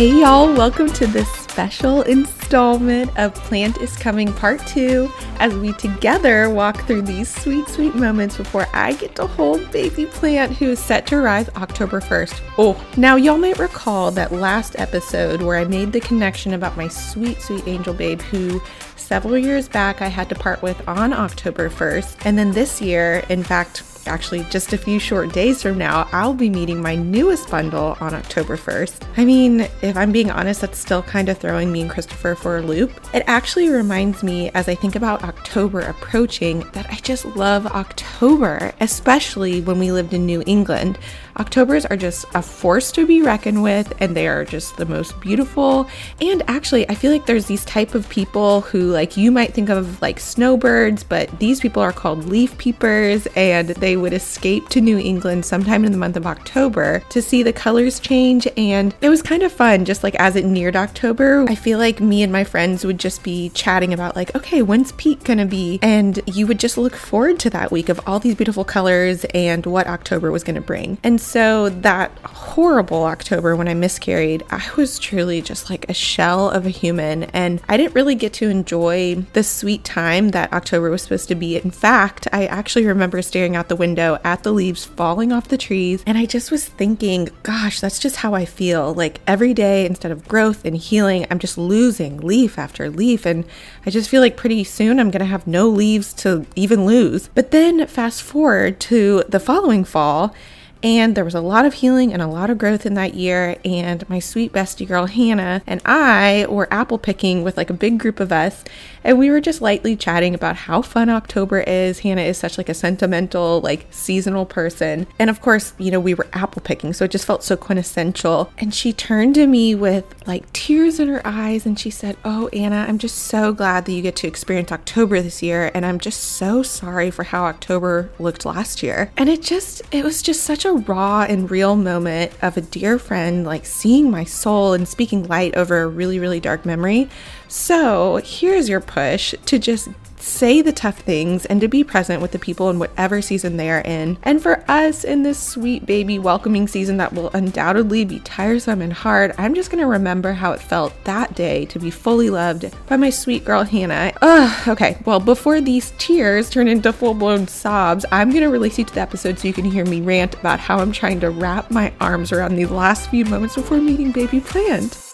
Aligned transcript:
Hey, 0.00 0.18
y'all, 0.18 0.50
welcome 0.54 0.88
to 0.94 1.06
this 1.06 1.30
special 1.30 2.00
installment 2.00 3.10
of 3.18 3.34
Plant 3.34 3.82
is 3.82 3.94
Coming 3.98 4.32
Part 4.32 4.66
2 4.68 5.12
as 5.40 5.52
we 5.52 5.74
together 5.74 6.48
walk 6.48 6.86
through 6.86 7.02
these 7.02 7.28
sweet, 7.28 7.68
sweet 7.68 7.94
moments 7.94 8.38
before 8.38 8.66
I 8.72 8.94
get 8.94 9.14
to 9.16 9.26
hold 9.26 9.70
baby 9.70 10.06
plant 10.06 10.56
who 10.56 10.70
is 10.70 10.78
set 10.78 11.06
to 11.08 11.16
arrive 11.16 11.50
October 11.54 12.00
1st. 12.00 12.40
Oh, 12.56 12.82
now 12.96 13.16
y'all 13.16 13.36
might 13.36 13.58
recall 13.58 14.10
that 14.12 14.32
last 14.32 14.74
episode 14.78 15.42
where 15.42 15.58
I 15.58 15.64
made 15.66 15.92
the 15.92 16.00
connection 16.00 16.54
about 16.54 16.78
my 16.78 16.88
sweet, 16.88 17.42
sweet 17.42 17.68
angel 17.68 17.92
babe 17.92 18.22
who 18.22 18.62
several 18.96 19.36
years 19.36 19.68
back 19.68 20.00
I 20.00 20.08
had 20.08 20.30
to 20.30 20.34
part 20.34 20.62
with 20.62 20.82
on 20.88 21.12
October 21.12 21.68
1st. 21.68 22.24
And 22.24 22.38
then 22.38 22.52
this 22.52 22.80
year, 22.80 23.22
in 23.28 23.42
fact, 23.42 23.82
actually 24.06 24.44
just 24.50 24.72
a 24.72 24.78
few 24.78 24.98
short 24.98 25.32
days 25.32 25.62
from 25.62 25.78
now, 25.78 26.08
I'll 26.12 26.34
be 26.34 26.50
meeting 26.50 26.80
my 26.80 26.94
newest 26.94 27.50
bundle 27.50 27.96
on 28.00 28.14
October 28.14 28.56
1st. 28.56 29.06
I 29.16 29.24
mean, 29.24 29.60
if 29.82 29.96
I'm 29.96 30.12
being 30.12 30.30
honest, 30.30 30.60
that's 30.60 30.78
still 30.78 31.02
kind 31.02 31.28
of 31.28 31.38
throwing 31.38 31.72
me 31.72 31.82
and 31.82 31.90
Christopher 31.90 32.34
for 32.34 32.58
a 32.58 32.62
loop. 32.62 32.92
It 33.14 33.24
actually 33.26 33.68
reminds 33.68 34.22
me, 34.22 34.50
as 34.50 34.68
I 34.68 34.74
think 34.74 34.96
about 34.96 35.24
October 35.24 35.80
approaching, 35.80 36.60
that 36.72 36.86
I 36.90 36.96
just 36.96 37.24
love 37.36 37.66
October, 37.66 38.72
especially 38.80 39.60
when 39.60 39.78
we 39.78 39.92
lived 39.92 40.14
in 40.14 40.26
New 40.26 40.42
England. 40.46 40.98
Octobers 41.40 41.86
are 41.86 41.96
just 41.96 42.26
a 42.34 42.42
force 42.42 42.92
to 42.92 43.06
be 43.06 43.22
reckoned 43.22 43.62
with, 43.62 43.94
and 43.98 44.14
they 44.14 44.28
are 44.28 44.44
just 44.44 44.76
the 44.76 44.84
most 44.84 45.18
beautiful. 45.22 45.88
And 46.20 46.42
actually, 46.48 46.86
I 46.90 46.94
feel 46.94 47.10
like 47.10 47.24
there's 47.24 47.46
these 47.46 47.64
type 47.64 47.94
of 47.94 48.06
people 48.10 48.60
who, 48.60 48.92
like, 48.92 49.16
you 49.16 49.32
might 49.32 49.54
think 49.54 49.70
of 49.70 50.02
like 50.02 50.20
snowbirds, 50.20 51.02
but 51.02 51.30
these 51.38 51.58
people 51.58 51.80
are 51.80 51.94
called 51.94 52.26
leaf 52.26 52.58
peepers, 52.58 53.26
and 53.36 53.70
they 53.70 53.96
would 53.96 54.12
escape 54.12 54.68
to 54.68 54.82
New 54.82 54.98
England 54.98 55.46
sometime 55.46 55.86
in 55.86 55.92
the 55.92 55.98
month 55.98 56.18
of 56.18 56.26
October 56.26 57.02
to 57.08 57.22
see 57.22 57.42
the 57.42 57.54
colors 57.54 58.00
change. 58.00 58.46
And 58.58 58.94
it 59.00 59.08
was 59.08 59.22
kind 59.22 59.42
of 59.42 59.50
fun, 59.50 59.86
just 59.86 60.02
like 60.02 60.16
as 60.16 60.36
it 60.36 60.44
neared 60.44 60.76
October. 60.76 61.46
I 61.48 61.54
feel 61.54 61.78
like 61.78 62.00
me 62.00 62.22
and 62.22 62.30
my 62.30 62.44
friends 62.44 62.84
would 62.84 62.98
just 62.98 63.22
be 63.22 63.48
chatting 63.54 63.94
about, 63.94 64.14
like, 64.14 64.34
okay, 64.36 64.60
when's 64.60 64.92
peak 64.92 65.24
gonna 65.24 65.46
be? 65.46 65.78
And 65.80 66.20
you 66.26 66.46
would 66.46 66.60
just 66.60 66.76
look 66.76 66.96
forward 66.96 67.38
to 67.40 67.48
that 67.48 67.72
week 67.72 67.88
of 67.88 67.98
all 68.06 68.18
these 68.18 68.34
beautiful 68.34 68.62
colors 68.62 69.24
and 69.32 69.64
what 69.64 69.86
October 69.86 70.30
was 70.30 70.44
gonna 70.44 70.60
bring. 70.60 70.98
And 71.02 71.18
that 71.32 72.10
horrible 72.24 73.04
October 73.04 73.54
when 73.54 73.68
I 73.68 73.74
miscarried, 73.74 74.44
I 74.50 74.68
was 74.76 74.98
truly 74.98 75.40
just 75.40 75.70
like 75.70 75.88
a 75.88 75.94
shell 75.94 76.50
of 76.50 76.66
a 76.66 76.70
human. 76.70 77.24
And 77.24 77.62
I 77.68 77.76
didn't 77.76 77.94
really 77.94 78.14
get 78.14 78.32
to 78.34 78.48
enjoy 78.48 79.24
the 79.32 79.44
sweet 79.44 79.84
time 79.84 80.30
that 80.30 80.52
October 80.52 80.90
was 80.90 81.02
supposed 81.02 81.28
to 81.28 81.34
be. 81.34 81.56
In 81.56 81.70
fact, 81.70 82.26
I 82.32 82.46
actually 82.46 82.86
remember 82.86 83.22
staring 83.22 83.54
out 83.54 83.68
the 83.68 83.76
window 83.76 84.18
at 84.24 84.42
the 84.42 84.52
leaves 84.52 84.84
falling 84.84 85.32
off 85.32 85.48
the 85.48 85.56
trees. 85.56 86.02
And 86.06 86.18
I 86.18 86.26
just 86.26 86.50
was 86.50 86.66
thinking, 86.66 87.28
gosh, 87.42 87.80
that's 87.80 87.98
just 87.98 88.16
how 88.16 88.34
I 88.34 88.44
feel. 88.44 88.94
Like 88.94 89.20
every 89.26 89.54
day, 89.54 89.86
instead 89.86 90.10
of 90.10 90.26
growth 90.26 90.64
and 90.64 90.76
healing, 90.76 91.26
I'm 91.30 91.38
just 91.38 91.56
losing 91.56 92.18
leaf 92.18 92.58
after 92.58 92.90
leaf. 92.90 93.26
And 93.26 93.44
I 93.86 93.90
just 93.90 94.10
feel 94.10 94.20
like 94.20 94.36
pretty 94.36 94.64
soon 94.64 94.98
I'm 94.98 95.10
going 95.10 95.20
to 95.20 95.26
have 95.26 95.46
no 95.46 95.68
leaves 95.68 96.12
to 96.14 96.46
even 96.56 96.84
lose. 96.84 97.28
But 97.34 97.52
then 97.52 97.86
fast 97.86 98.22
forward 98.22 98.80
to 98.80 99.24
the 99.28 99.40
following 99.40 99.84
fall. 99.84 100.34
And 100.82 101.14
there 101.14 101.24
was 101.24 101.34
a 101.34 101.40
lot 101.40 101.64
of 101.64 101.74
healing 101.74 102.12
and 102.12 102.22
a 102.22 102.26
lot 102.26 102.50
of 102.50 102.58
growth 102.58 102.86
in 102.86 102.94
that 102.94 103.14
year. 103.14 103.56
And 103.64 104.08
my 104.08 104.18
sweet 104.18 104.52
bestie 104.52 104.88
girl, 104.88 105.06
Hannah, 105.06 105.62
and 105.66 105.80
I 105.84 106.46
were 106.48 106.72
apple 106.72 106.98
picking 106.98 107.42
with 107.42 107.56
like 107.56 107.70
a 107.70 107.74
big 107.74 107.98
group 107.98 108.20
of 108.20 108.32
us. 108.32 108.64
And 109.02 109.18
we 109.18 109.30
were 109.30 109.40
just 109.40 109.62
lightly 109.62 109.96
chatting 109.96 110.34
about 110.34 110.56
how 110.56 110.82
fun 110.82 111.08
October 111.08 111.60
is. 111.60 112.00
Hannah 112.00 112.22
is 112.22 112.38
such 112.38 112.58
like 112.58 112.68
a 112.68 112.74
sentimental, 112.74 113.60
like 113.60 113.86
seasonal 113.90 114.46
person. 114.46 115.06
And 115.18 115.30
of 115.30 115.40
course, 115.40 115.74
you 115.78 115.90
know, 115.90 116.00
we 116.00 116.14
were 116.14 116.26
apple 116.32 116.62
picking. 116.62 116.92
So 116.92 117.04
it 117.04 117.10
just 117.10 117.26
felt 117.26 117.42
so 117.42 117.56
quintessential. 117.56 118.52
And 118.58 118.74
she 118.74 118.92
turned 118.92 119.34
to 119.36 119.46
me 119.46 119.74
with 119.74 120.04
like 120.26 120.50
tears 120.52 121.00
in 121.00 121.08
her 121.08 121.22
eyes 121.24 121.66
and 121.66 121.78
she 121.78 121.90
said, 121.90 122.16
Oh, 122.24 122.48
Anna, 122.48 122.86
I'm 122.88 122.98
just 122.98 123.18
so 123.18 123.52
glad 123.52 123.84
that 123.84 123.92
you 123.92 124.02
get 124.02 124.16
to 124.16 124.28
experience 124.28 124.72
October 124.72 125.20
this 125.20 125.42
year. 125.42 125.70
And 125.74 125.86
I'm 125.86 125.98
just 125.98 126.22
so 126.22 126.62
sorry 126.62 127.10
for 127.10 127.24
how 127.24 127.44
October 127.44 128.10
looked 128.18 128.44
last 128.44 128.82
year. 128.82 129.12
And 129.16 129.28
it 129.28 129.42
just, 129.42 129.82
it 129.92 130.04
was 130.04 130.22
just 130.22 130.42
such 130.42 130.64
a 130.64 130.69
a 130.70 130.74
raw 130.74 131.22
and 131.28 131.50
real 131.50 131.74
moment 131.74 132.32
of 132.42 132.56
a 132.56 132.60
dear 132.60 132.96
friend 132.96 133.44
like 133.44 133.66
seeing 133.66 134.08
my 134.08 134.22
soul 134.22 134.72
and 134.72 134.86
speaking 134.86 135.26
light 135.26 135.56
over 135.56 135.82
a 135.82 135.88
really, 135.88 136.20
really 136.20 136.38
dark 136.38 136.64
memory. 136.64 137.08
So 137.48 138.20
here's 138.22 138.68
your 138.68 138.80
push 138.80 139.34
to 139.46 139.58
just 139.58 139.88
say 140.22 140.62
the 140.62 140.72
tough 140.72 140.98
things 141.00 141.46
and 141.46 141.60
to 141.60 141.68
be 141.68 141.84
present 141.84 142.22
with 142.22 142.32
the 142.32 142.38
people 142.38 142.70
in 142.70 142.78
whatever 142.78 143.22
season 143.22 143.56
they 143.56 143.70
are 143.70 143.80
in. 143.80 144.18
And 144.22 144.42
for 144.42 144.64
us 144.68 145.04
in 145.04 145.22
this 145.22 145.38
sweet 145.38 145.86
baby 145.86 146.18
welcoming 146.18 146.68
season 146.68 146.96
that 146.98 147.12
will 147.12 147.30
undoubtedly 147.30 148.04
be 148.04 148.20
tiresome 148.20 148.82
and 148.82 148.92
hard, 148.92 149.34
I'm 149.38 149.54
just 149.54 149.70
gonna 149.70 149.86
remember 149.86 150.32
how 150.32 150.52
it 150.52 150.60
felt 150.60 150.92
that 151.04 151.34
day 151.34 151.64
to 151.66 151.78
be 151.78 151.90
fully 151.90 152.30
loved 152.30 152.72
by 152.86 152.96
my 152.96 153.10
sweet 153.10 153.44
girl 153.44 153.64
Hannah. 153.64 154.12
Ugh, 154.22 154.68
okay, 154.68 154.98
well, 155.04 155.20
before 155.20 155.60
these 155.60 155.92
tears 155.98 156.50
turn 156.50 156.68
into 156.68 156.92
full 156.92 157.14
blown 157.14 157.46
sobs, 157.46 158.04
I'm 158.12 158.30
gonna 158.30 158.50
release 158.50 158.78
you 158.78 158.84
to 158.84 158.94
the 158.94 159.00
episode 159.00 159.38
so 159.38 159.48
you 159.48 159.54
can 159.54 159.64
hear 159.64 159.84
me 159.84 160.00
rant 160.00 160.34
about 160.34 160.60
how 160.60 160.78
I'm 160.78 160.92
trying 160.92 161.20
to 161.20 161.30
wrap 161.30 161.70
my 161.70 161.92
arms 162.00 162.32
around 162.32 162.56
these 162.56 162.70
last 162.70 163.10
few 163.10 163.24
moments 163.24 163.54
before 163.54 163.78
meeting 163.78 164.12
baby 164.12 164.40
plant. 164.40 165.09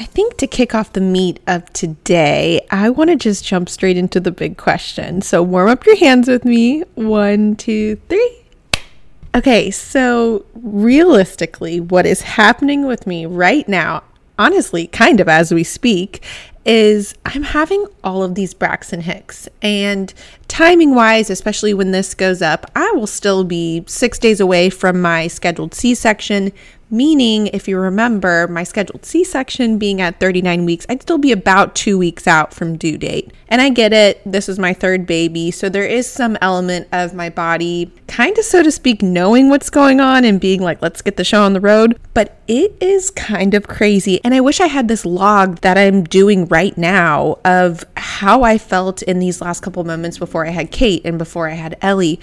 I 0.00 0.04
think 0.04 0.38
to 0.38 0.46
kick 0.46 0.74
off 0.74 0.94
the 0.94 1.00
meat 1.02 1.40
of 1.46 1.70
today, 1.74 2.66
I 2.70 2.88
want 2.88 3.10
to 3.10 3.16
just 3.16 3.44
jump 3.44 3.68
straight 3.68 3.98
into 3.98 4.18
the 4.18 4.30
big 4.30 4.56
question. 4.56 5.20
So 5.20 5.42
warm 5.42 5.68
up 5.68 5.84
your 5.84 5.98
hands 5.98 6.26
with 6.26 6.42
me. 6.46 6.80
One, 6.94 7.54
two, 7.54 7.96
three. 8.08 8.38
Okay, 9.34 9.70
so 9.70 10.46
realistically, 10.54 11.80
what 11.80 12.06
is 12.06 12.22
happening 12.22 12.86
with 12.86 13.06
me 13.06 13.26
right 13.26 13.68
now, 13.68 14.02
honestly, 14.38 14.86
kind 14.86 15.20
of 15.20 15.28
as 15.28 15.52
we 15.52 15.64
speak, 15.64 16.24
is 16.64 17.14
I'm 17.26 17.42
having 17.42 17.84
all 18.02 18.22
of 18.22 18.34
these 18.34 18.54
Braxton 18.54 19.02
Hicks. 19.02 19.50
And 19.60 20.14
timing 20.48 20.94
wise, 20.94 21.28
especially 21.28 21.74
when 21.74 21.90
this 21.90 22.14
goes 22.14 22.40
up, 22.40 22.70
I 22.74 22.90
will 22.92 23.06
still 23.06 23.44
be 23.44 23.84
six 23.86 24.18
days 24.18 24.40
away 24.40 24.70
from 24.70 25.02
my 25.02 25.26
scheduled 25.26 25.74
C 25.74 25.94
section, 25.94 26.52
Meaning, 26.90 27.46
if 27.48 27.68
you 27.68 27.78
remember, 27.78 28.48
my 28.48 28.64
scheduled 28.64 29.04
C 29.04 29.22
section 29.22 29.78
being 29.78 30.00
at 30.00 30.18
39 30.18 30.64
weeks, 30.64 30.86
I'd 30.88 31.02
still 31.02 31.18
be 31.18 31.30
about 31.30 31.76
two 31.76 31.96
weeks 31.96 32.26
out 32.26 32.52
from 32.52 32.76
due 32.76 32.98
date. 32.98 33.32
And 33.48 33.60
I 33.60 33.70
get 33.70 33.92
it, 33.92 34.20
this 34.24 34.48
is 34.48 34.58
my 34.58 34.72
third 34.72 35.06
baby, 35.06 35.50
so 35.50 35.68
there 35.68 35.84
is 35.84 36.08
some 36.08 36.36
element 36.40 36.88
of 36.92 37.14
my 37.14 37.30
body, 37.30 37.92
kind 38.08 38.36
of 38.38 38.44
so 38.44 38.62
to 38.62 38.70
speak, 38.70 39.02
knowing 39.02 39.48
what's 39.48 39.70
going 39.70 40.00
on 40.00 40.24
and 40.24 40.40
being 40.40 40.60
like, 40.60 40.82
let's 40.82 41.02
get 41.02 41.16
the 41.16 41.24
show 41.24 41.42
on 41.42 41.52
the 41.52 41.60
road. 41.60 41.98
But 42.14 42.40
it 42.48 42.76
is 42.80 43.10
kind 43.10 43.54
of 43.54 43.68
crazy. 43.68 44.20
And 44.24 44.34
I 44.34 44.40
wish 44.40 44.60
I 44.60 44.66
had 44.66 44.88
this 44.88 45.06
log 45.06 45.60
that 45.60 45.78
I'm 45.78 46.02
doing 46.02 46.46
right 46.46 46.76
now 46.76 47.38
of 47.44 47.84
how 47.96 48.42
I 48.42 48.58
felt 48.58 49.02
in 49.02 49.20
these 49.20 49.40
last 49.40 49.60
couple 49.60 49.82
moments 49.84 50.18
before 50.18 50.46
I 50.46 50.50
had 50.50 50.72
Kate 50.72 51.02
and 51.04 51.18
before 51.18 51.48
I 51.48 51.54
had 51.54 51.76
Ellie 51.82 52.18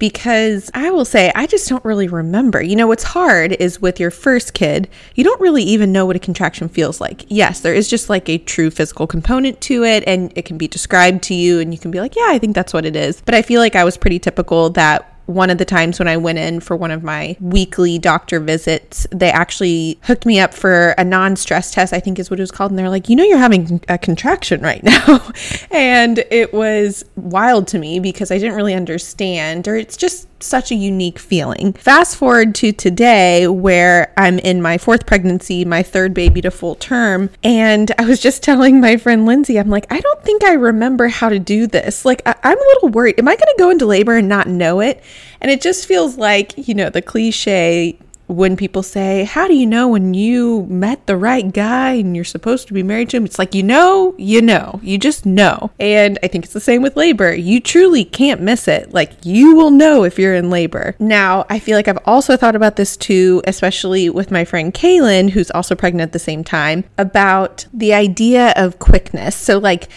because 0.00 0.70
I 0.74 0.90
will 0.90 1.04
say 1.04 1.30
I 1.36 1.46
just 1.46 1.68
don't 1.68 1.84
really 1.84 2.08
remember. 2.08 2.60
You 2.60 2.74
know, 2.74 2.88
what's 2.88 3.04
hard 3.04 3.52
is 3.52 3.80
with 3.80 4.00
your 4.00 4.10
first 4.10 4.54
kid, 4.54 4.88
you 5.14 5.22
don't 5.22 5.40
really 5.40 5.62
even 5.62 5.92
know 5.92 6.06
what 6.06 6.16
a 6.16 6.18
contraction 6.18 6.68
feels 6.68 7.00
like. 7.00 7.26
Yes, 7.28 7.60
there 7.60 7.74
is 7.74 7.88
just 7.88 8.10
like 8.10 8.28
a 8.28 8.38
true 8.38 8.70
physical 8.70 9.06
component 9.06 9.60
to 9.60 9.84
it 9.84 10.02
and 10.08 10.32
it 10.34 10.46
can 10.46 10.58
be 10.58 10.66
described 10.66 11.22
to 11.24 11.34
you 11.34 11.60
and 11.60 11.72
you 11.72 11.78
can 11.78 11.92
be 11.92 12.00
like, 12.00 12.16
yeah, 12.16 12.28
I 12.28 12.38
think 12.38 12.56
that's 12.56 12.72
what 12.72 12.84
it 12.84 12.96
is. 12.96 13.20
But 13.20 13.34
I 13.34 13.42
feel 13.42 13.60
like 13.60 13.76
I 13.76 13.84
was 13.84 13.96
pretty 13.96 14.18
typical 14.18 14.70
that 14.70 15.09
one 15.30 15.48
of 15.48 15.58
the 15.58 15.64
times 15.64 15.98
when 15.98 16.08
I 16.08 16.16
went 16.16 16.38
in 16.38 16.60
for 16.60 16.74
one 16.74 16.90
of 16.90 17.04
my 17.04 17.36
weekly 17.40 17.98
doctor 17.98 18.40
visits, 18.40 19.06
they 19.12 19.30
actually 19.30 19.98
hooked 20.02 20.26
me 20.26 20.40
up 20.40 20.52
for 20.52 20.90
a 20.98 21.04
non 21.04 21.36
stress 21.36 21.70
test, 21.70 21.92
I 21.92 22.00
think 22.00 22.18
is 22.18 22.30
what 22.30 22.40
it 22.40 22.42
was 22.42 22.50
called. 22.50 22.72
And 22.72 22.78
they're 22.78 22.88
like, 22.88 23.08
you 23.08 23.16
know, 23.16 23.24
you're 23.24 23.38
having 23.38 23.80
a 23.88 23.96
contraction 23.96 24.60
right 24.60 24.82
now. 24.82 25.30
and 25.70 26.18
it 26.30 26.52
was 26.52 27.04
wild 27.16 27.68
to 27.68 27.78
me 27.78 28.00
because 28.00 28.30
I 28.30 28.38
didn't 28.38 28.56
really 28.56 28.74
understand, 28.74 29.68
or 29.68 29.76
it's 29.76 29.96
just 29.96 30.26
such 30.42 30.70
a 30.70 30.74
unique 30.74 31.18
feeling. 31.18 31.72
Fast 31.74 32.16
forward 32.16 32.54
to 32.56 32.72
today, 32.72 33.46
where 33.46 34.12
I'm 34.16 34.38
in 34.38 34.62
my 34.62 34.78
fourth 34.78 35.06
pregnancy, 35.06 35.64
my 35.64 35.82
third 35.82 36.14
baby 36.14 36.40
to 36.42 36.50
full 36.50 36.74
term. 36.74 37.30
And 37.42 37.92
I 37.98 38.04
was 38.04 38.20
just 38.20 38.42
telling 38.50 38.80
my 38.80 38.96
friend 38.96 39.26
Lindsay, 39.26 39.58
I'm 39.58 39.70
like, 39.70 39.86
I 39.92 40.00
don't 40.00 40.22
think 40.22 40.44
I 40.44 40.52
remember 40.52 41.08
how 41.08 41.28
to 41.28 41.38
do 41.38 41.66
this. 41.66 42.04
Like, 42.04 42.22
I- 42.26 42.36
am 42.42 42.58
a 42.58 42.68
little 42.74 42.88
worried. 42.90 43.18
Am 43.18 43.28
I 43.28 43.36
going 43.36 43.40
to 43.40 43.54
go 43.58 43.70
into 43.70 43.86
labor 43.86 44.16
and 44.16 44.28
not 44.28 44.46
know 44.46 44.80
it? 44.80 45.02
And 45.40 45.50
it 45.50 45.60
just 45.60 45.86
feels 45.86 46.16
like, 46.16 46.52
you 46.56 46.74
know, 46.74 46.90
the 46.90 47.02
cliche 47.02 47.98
when 48.30 48.56
people 48.56 48.82
say, 48.82 49.24
How 49.24 49.48
do 49.48 49.54
you 49.54 49.66
know 49.66 49.88
when 49.88 50.14
you 50.14 50.66
met 50.66 51.06
the 51.06 51.16
right 51.16 51.52
guy 51.52 51.94
and 51.94 52.14
you're 52.14 52.24
supposed 52.24 52.68
to 52.68 52.74
be 52.74 52.82
married 52.82 53.10
to 53.10 53.16
him? 53.16 53.24
It's 53.24 53.38
like, 53.38 53.54
you 53.54 53.62
know, 53.62 54.14
you 54.16 54.40
know, 54.40 54.78
you 54.82 54.98
just 54.98 55.26
know. 55.26 55.70
And 55.80 56.18
I 56.22 56.28
think 56.28 56.44
it's 56.44 56.54
the 56.54 56.60
same 56.60 56.82
with 56.82 56.96
labor. 56.96 57.34
You 57.34 57.60
truly 57.60 58.04
can't 58.04 58.40
miss 58.40 58.68
it. 58.68 58.94
Like, 58.94 59.12
you 59.24 59.56
will 59.56 59.70
know 59.70 60.04
if 60.04 60.18
you're 60.18 60.34
in 60.34 60.48
labor. 60.48 60.94
Now, 60.98 61.44
I 61.50 61.58
feel 61.58 61.76
like 61.76 61.88
I've 61.88 61.98
also 62.06 62.36
thought 62.36 62.56
about 62.56 62.76
this 62.76 62.96
too, 62.96 63.42
especially 63.46 64.08
with 64.08 64.30
my 64.30 64.44
friend 64.44 64.72
Kaylin, 64.72 65.30
who's 65.30 65.50
also 65.50 65.74
pregnant 65.74 66.08
at 66.08 66.12
the 66.12 66.18
same 66.18 66.44
time, 66.44 66.84
about 66.98 67.66
the 67.74 67.92
idea 67.92 68.52
of 68.56 68.78
quickness. 68.78 69.34
So, 69.34 69.58
like, 69.58 69.88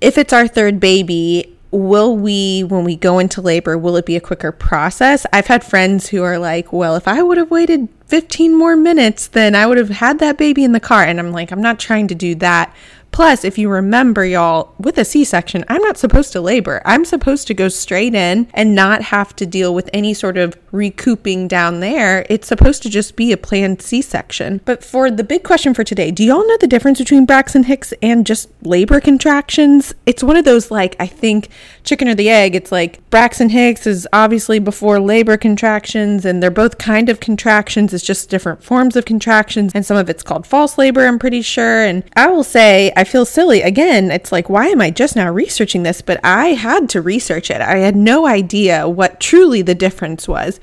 if 0.00 0.16
it's 0.16 0.32
our 0.32 0.48
third 0.48 0.80
baby, 0.80 1.56
will 1.70 2.16
we 2.16 2.64
when 2.64 2.84
we 2.84 2.96
go 2.96 3.18
into 3.18 3.40
labor 3.40 3.78
will 3.78 3.96
it 3.96 4.04
be 4.04 4.16
a 4.16 4.20
quicker 4.20 4.50
process 4.50 5.24
i've 5.32 5.46
had 5.46 5.62
friends 5.62 6.08
who 6.08 6.22
are 6.22 6.38
like 6.38 6.72
well 6.72 6.96
if 6.96 7.06
i 7.06 7.22
would 7.22 7.38
have 7.38 7.50
waited 7.50 7.88
15 8.10 8.58
more 8.58 8.76
minutes, 8.76 9.28
then 9.28 9.54
I 9.54 9.66
would 9.66 9.78
have 9.78 9.88
had 9.88 10.18
that 10.18 10.36
baby 10.36 10.64
in 10.64 10.72
the 10.72 10.80
car. 10.80 11.04
And 11.04 11.20
I'm 11.20 11.30
like, 11.30 11.52
I'm 11.52 11.62
not 11.62 11.78
trying 11.78 12.08
to 12.08 12.14
do 12.16 12.34
that. 12.36 12.74
Plus, 13.12 13.44
if 13.44 13.58
you 13.58 13.68
remember, 13.68 14.24
y'all, 14.24 14.74
with 14.78 14.96
a 14.96 15.04
C 15.04 15.24
section, 15.24 15.64
I'm 15.68 15.82
not 15.82 15.98
supposed 15.98 16.32
to 16.32 16.40
labor. 16.40 16.80
I'm 16.84 17.04
supposed 17.04 17.46
to 17.48 17.54
go 17.54 17.68
straight 17.68 18.14
in 18.14 18.48
and 18.54 18.74
not 18.74 19.02
have 19.02 19.34
to 19.36 19.46
deal 19.46 19.74
with 19.74 19.90
any 19.92 20.14
sort 20.14 20.38
of 20.38 20.56
recouping 20.72 21.48
down 21.48 21.80
there. 21.80 22.24
It's 22.30 22.46
supposed 22.46 22.82
to 22.84 22.90
just 22.90 23.16
be 23.16 23.32
a 23.32 23.36
planned 23.36 23.82
C 23.82 24.00
section. 24.00 24.60
But 24.64 24.84
for 24.84 25.10
the 25.10 25.24
big 25.24 25.42
question 25.42 25.74
for 25.74 25.84
today, 25.84 26.10
do 26.10 26.24
y'all 26.24 26.46
know 26.46 26.56
the 26.58 26.66
difference 26.66 26.98
between 26.98 27.26
Braxton 27.26 27.64
Hicks 27.64 27.92
and 28.00 28.26
just 28.26 28.48
labor 28.62 29.00
contractions? 29.00 29.92
It's 30.06 30.22
one 30.22 30.36
of 30.36 30.44
those, 30.44 30.70
like, 30.70 30.94
I 31.00 31.06
think 31.06 31.48
chicken 31.84 32.08
or 32.08 32.14
the 32.14 32.30
egg. 32.30 32.54
It's 32.54 32.72
like 32.72 33.08
Braxton 33.10 33.50
Hicks 33.50 33.86
is 33.86 34.06
obviously 34.12 34.58
before 34.58 35.00
labor 35.00 35.36
contractions, 35.36 36.24
and 36.24 36.42
they're 36.42 36.50
both 36.50 36.78
kind 36.78 37.08
of 37.08 37.20
contractions. 37.20 37.92
It's 37.92 38.04
just 38.04 38.30
different 38.30 38.62
forms 38.62 38.96
of 38.96 39.04
contractions, 39.04 39.72
and 39.74 39.84
some 39.84 39.96
of 39.96 40.08
it's 40.10 40.22
called 40.22 40.46
false 40.46 40.78
labor, 40.78 41.06
I'm 41.06 41.18
pretty 41.18 41.42
sure. 41.42 41.84
And 41.84 42.04
I 42.16 42.28
will 42.28 42.44
say, 42.44 42.92
I 42.96 43.04
feel 43.04 43.24
silly. 43.24 43.62
Again, 43.62 44.10
it's 44.10 44.32
like, 44.32 44.48
why 44.48 44.66
am 44.66 44.80
I 44.80 44.90
just 44.90 45.16
now 45.16 45.30
researching 45.30 45.82
this? 45.82 46.02
But 46.02 46.20
I 46.24 46.48
had 46.48 46.88
to 46.90 47.00
research 47.00 47.50
it. 47.50 47.60
I 47.60 47.78
had 47.78 47.96
no 47.96 48.26
idea 48.26 48.88
what 48.88 49.20
truly 49.20 49.62
the 49.62 49.74
difference 49.74 50.28
was. 50.28 50.60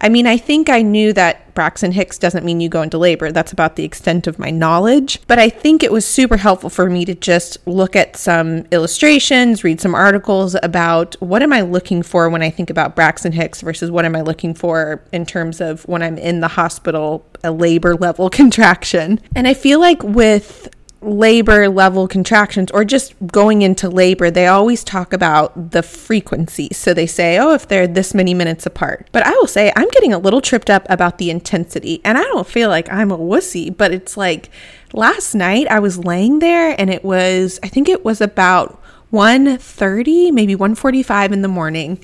I 0.00 0.08
mean, 0.08 0.26
I 0.26 0.36
think 0.36 0.68
I 0.68 0.82
knew 0.82 1.12
that 1.12 1.54
Braxton 1.54 1.92
Hicks 1.92 2.18
doesn't 2.18 2.44
mean 2.44 2.60
you 2.60 2.68
go 2.68 2.80
into 2.80 2.96
labor. 2.96 3.32
That's 3.32 3.52
about 3.52 3.76
the 3.76 3.84
extent 3.84 4.26
of 4.26 4.38
my 4.38 4.50
knowledge. 4.50 5.20
But 5.26 5.38
I 5.38 5.50
think 5.50 5.82
it 5.82 5.92
was 5.92 6.06
super 6.06 6.38
helpful 6.38 6.70
for 6.70 6.88
me 6.88 7.04
to 7.04 7.14
just 7.14 7.58
look 7.66 7.94
at 7.94 8.16
some 8.16 8.64
illustrations, 8.70 9.62
read 9.62 9.80
some 9.80 9.94
articles 9.94 10.56
about 10.62 11.16
what 11.20 11.42
am 11.42 11.52
I 11.52 11.60
looking 11.60 12.02
for 12.02 12.30
when 12.30 12.42
I 12.42 12.48
think 12.48 12.70
about 12.70 12.96
Braxton 12.96 13.32
Hicks 13.32 13.60
versus 13.60 13.90
what 13.90 14.04
am 14.04 14.16
I 14.16 14.22
looking 14.22 14.54
for 14.54 15.04
in 15.12 15.26
terms 15.26 15.60
of 15.60 15.86
when 15.86 16.02
I'm 16.02 16.16
in 16.16 16.40
the 16.40 16.48
hospital, 16.48 17.26
a 17.44 17.52
labor 17.52 17.94
level 17.94 18.30
contraction. 18.40 19.20
And 19.36 19.46
I 19.46 19.54
feel 19.54 19.80
like 19.80 20.02
with 20.02 20.68
labor 21.02 21.68
level 21.68 22.06
contractions 22.06 22.70
or 22.72 22.84
just 22.84 23.14
going 23.26 23.62
into 23.62 23.88
labor, 23.88 24.30
they 24.30 24.46
always 24.46 24.84
talk 24.84 25.12
about 25.12 25.70
the 25.70 25.82
frequency. 25.82 26.68
So 26.72 26.92
they 26.92 27.06
say, 27.06 27.38
oh, 27.38 27.54
if 27.54 27.66
they're 27.66 27.86
this 27.86 28.12
many 28.12 28.34
minutes 28.34 28.66
apart. 28.66 29.08
But 29.12 29.24
I 29.24 29.30
will 29.30 29.46
say, 29.46 29.72
I'm 29.76 29.88
getting 29.88 30.12
a 30.12 30.18
little 30.18 30.40
tripped 30.40 30.68
up 30.68 30.86
about 30.90 31.18
the 31.18 31.30
intensity. 31.30 32.00
And 32.04 32.18
I 32.18 32.22
don't 32.22 32.46
feel 32.46 32.68
like 32.68 32.92
I'm 32.92 33.10
a 33.10 33.18
wussy, 33.18 33.74
but 33.74 33.92
it's 33.92 34.16
like 34.16 34.50
last 34.92 35.34
night 35.34 35.66
I 35.68 35.80
was 35.80 35.98
laying 35.98 36.40
there 36.40 36.74
and 36.78 36.90
it 36.90 37.02
was, 37.02 37.58
I 37.62 37.68
think 37.68 37.88
it 37.88 38.04
was 38.04 38.20
about 38.20 38.80
1.30, 39.12 40.32
maybe 40.32 40.54
1.45 40.54 41.32
in 41.32 41.42
the 41.42 41.48
morning. 41.48 41.98